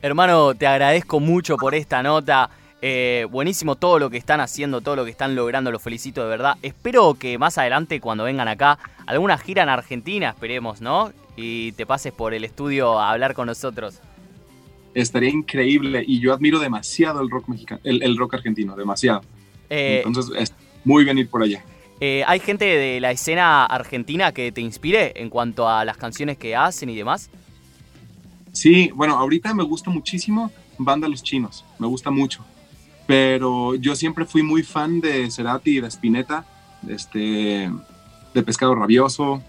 Hermano, 0.03 0.55
te 0.55 0.67
agradezco 0.67 1.21
mucho 1.21 1.57
por 1.57 1.75
esta 1.75 2.03
nota. 2.03 2.51
Eh, 2.81 3.27
buenísimo 3.31 3.75
todo 3.75 3.99
lo 3.99 4.11
que 4.11 4.17
están 4.17 4.41
haciendo, 4.41 4.81
todo 4.81 4.95
lo 4.95 5.05
que 5.05 5.11
están 5.11 5.35
logrando, 5.35 5.73
los 5.73 5.83
felicito 5.83 6.23
de 6.23 6.29
verdad. 6.29 6.57
Espero 6.63 7.15
que 7.15 7.37
más 7.37 7.59
adelante 7.59 8.01
cuando 8.01 8.25
vengan 8.25 8.47
acá, 8.47 8.79
alguna 9.07 9.37
gira 9.39 9.65
en 9.65 9.69
Argentina, 9.69 10.31
esperemos, 10.31 10.81
¿no? 10.81 11.13
Y 11.41 11.73
te 11.73 11.87
pases 11.87 12.13
por 12.13 12.35
el 12.35 12.45
estudio 12.45 12.99
a 12.99 13.13
hablar 13.13 13.35
con 13.35 13.47
nosotros. 13.47 14.01
Estaría 14.95 15.31
increíble 15.31 16.03
y 16.07 16.19
yo 16.19 16.33
admiro 16.33 16.59
demasiado 16.59 17.21
el 17.21 17.31
rock 17.31 17.49
mexicano, 17.49 17.81
el, 17.85 18.17
rock 18.17 18.35
argentino, 18.35 18.75
demasiado. 18.75 19.21
Eh, 19.71 20.03
Entonces, 20.05 20.35
es 20.37 20.53
muy 20.85 21.05
bien 21.05 21.19
ir 21.19 21.29
por 21.29 21.43
allá. 21.43 21.63
Eh, 22.01 22.25
¿Hay 22.27 22.41
gente 22.41 22.65
de 22.65 23.01
la 23.01 23.13
escena 23.13 23.65
argentina 23.65 24.33
que 24.33 24.51
te 24.51 24.61
inspire 24.61 25.13
en 25.15 25.31
cuanto 25.31 25.69
a 25.69 25.85
las 25.85 25.97
canciones 25.97 26.39
que 26.39 26.57
hacen 26.57 26.91
y 26.91 26.97
demás? 26.97 27.31
Sí, 28.53 28.91
bueno, 28.95 29.17
ahorita 29.17 29.55
me 29.55 29.63
gusta 29.63 29.91
muchísimo 29.91 30.51
Banda 30.79 31.07
Los 31.07 31.23
Chinos, 31.23 31.65
me 31.79 31.87
gusta 31.87 32.11
mucho 32.11 32.45
pero 33.09 33.75
yo 33.75 33.97
siempre 33.97 34.27
fui 34.27 34.43
muy 34.43 34.63
fan 34.63 35.01
de 35.01 35.31
Cerati 35.31 35.79
y 35.79 35.81
de 35.81 35.89
Spinetta, 35.89 36.45
este, 36.87 37.71
de 38.35 38.43
Pescado 38.43 38.75
Rabioso, 38.75 39.43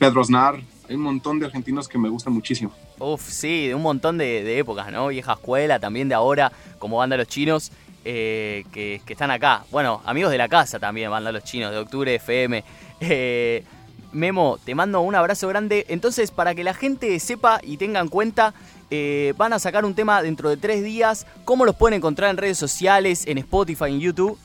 Pedro 0.00 0.20
Aznar, 0.20 0.60
hay 0.88 0.96
un 0.96 1.02
montón 1.02 1.38
de 1.38 1.46
argentinos 1.46 1.88
que 1.88 1.98
me 1.98 2.08
gustan 2.08 2.32
muchísimo. 2.32 2.72
Uf, 2.98 3.28
sí, 3.28 3.68
de 3.68 3.74
un 3.74 3.82
montón 3.82 4.18
de, 4.18 4.58
épocas, 4.58 4.90
¿no? 4.92 5.08
Vieja 5.08 5.32
escuela, 5.34 5.78
también 5.78 6.08
de 6.08 6.14
ahora, 6.14 6.52
como 6.78 6.98
banda 6.98 7.16
Los 7.16 7.28
Chinos, 7.28 7.72
eh, 8.04 8.64
que, 8.72 9.00
están 9.06 9.30
acá. 9.30 9.64
Bueno, 9.70 10.02
amigos 10.04 10.32
de 10.32 10.38
la 10.38 10.48
casa 10.48 10.78
también, 10.78 11.10
banda 11.10 11.32
Los 11.32 11.44
Chinos, 11.44 11.70
de 11.70 11.78
Octubre 11.78 12.14
FM. 12.14 12.64
Eh, 13.00 13.64
Memo, 14.12 14.58
te 14.64 14.74
mando 14.74 15.00
un 15.00 15.14
abrazo 15.14 15.48
grande. 15.48 15.86
Entonces, 15.88 16.30
para 16.30 16.54
que 16.54 16.64
la 16.64 16.74
gente 16.74 17.18
sepa 17.18 17.60
y 17.62 17.78
tenga 17.78 18.00
en 18.00 18.08
cuenta, 18.08 18.54
eh, 18.90 19.32
van 19.38 19.52
a 19.54 19.58
sacar 19.58 19.84
un 19.84 19.94
tema 19.94 20.22
dentro 20.22 20.50
de 20.50 20.56
tres 20.56 20.84
días. 20.84 21.26
¿Cómo 21.44 21.64
los 21.64 21.74
pueden 21.74 21.96
encontrar 21.96 22.30
en 22.30 22.36
redes 22.36 22.58
sociales, 22.58 23.26
en 23.26 23.38
Spotify, 23.38 23.86
en 23.86 24.00
YouTube? 24.00 24.38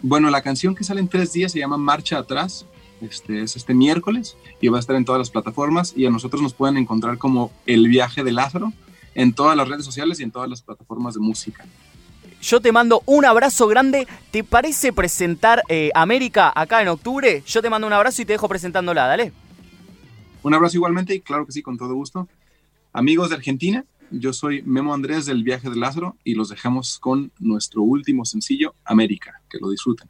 Bueno, 0.00 0.30
la 0.30 0.42
canción 0.42 0.76
que 0.76 0.84
sale 0.84 1.00
en 1.00 1.08
tres 1.08 1.32
días 1.32 1.50
se 1.50 1.58
llama 1.58 1.76
Marcha 1.76 2.18
Atrás. 2.18 2.64
Este, 3.00 3.42
es 3.42 3.56
este 3.56 3.74
miércoles 3.74 4.36
y 4.60 4.68
va 4.68 4.78
a 4.78 4.80
estar 4.80 4.96
en 4.96 5.04
todas 5.04 5.18
las 5.18 5.30
plataformas 5.30 5.92
y 5.96 6.06
a 6.06 6.10
nosotros 6.10 6.42
nos 6.42 6.54
pueden 6.54 6.76
encontrar 6.76 7.18
como 7.18 7.52
El 7.64 7.88
Viaje 7.88 8.24
de 8.24 8.32
Lázaro 8.32 8.72
en 9.14 9.32
todas 9.32 9.56
las 9.56 9.68
redes 9.68 9.84
sociales 9.84 10.20
y 10.20 10.24
en 10.24 10.30
todas 10.30 10.48
las 10.48 10.62
plataformas 10.62 11.14
de 11.14 11.20
música. 11.20 11.64
Yo 12.40 12.60
te 12.60 12.70
mando 12.70 13.02
un 13.06 13.24
abrazo 13.24 13.66
grande. 13.66 14.06
¿Te 14.30 14.44
parece 14.44 14.92
presentar 14.92 15.62
eh, 15.68 15.90
América 15.94 16.52
acá 16.54 16.82
en 16.82 16.88
octubre? 16.88 17.42
Yo 17.46 17.62
te 17.62 17.70
mando 17.70 17.86
un 17.86 17.92
abrazo 17.92 18.22
y 18.22 18.24
te 18.24 18.34
dejo 18.34 18.48
presentándola, 18.48 19.06
dale. 19.06 19.32
Un 20.42 20.54
abrazo 20.54 20.76
igualmente 20.76 21.14
y 21.14 21.20
claro 21.20 21.46
que 21.46 21.52
sí, 21.52 21.62
con 21.62 21.76
todo 21.76 21.94
gusto. 21.94 22.28
Amigos 22.92 23.30
de 23.30 23.36
Argentina, 23.36 23.84
yo 24.10 24.32
soy 24.32 24.62
Memo 24.62 24.94
Andrés 24.94 25.26
del 25.26 25.42
Viaje 25.42 25.68
de 25.68 25.76
Lázaro 25.76 26.16
y 26.22 26.34
los 26.34 26.48
dejamos 26.48 26.98
con 26.98 27.32
nuestro 27.38 27.82
último 27.82 28.24
sencillo, 28.24 28.74
América. 28.84 29.40
Que 29.50 29.58
lo 29.60 29.70
disfruten. 29.70 30.08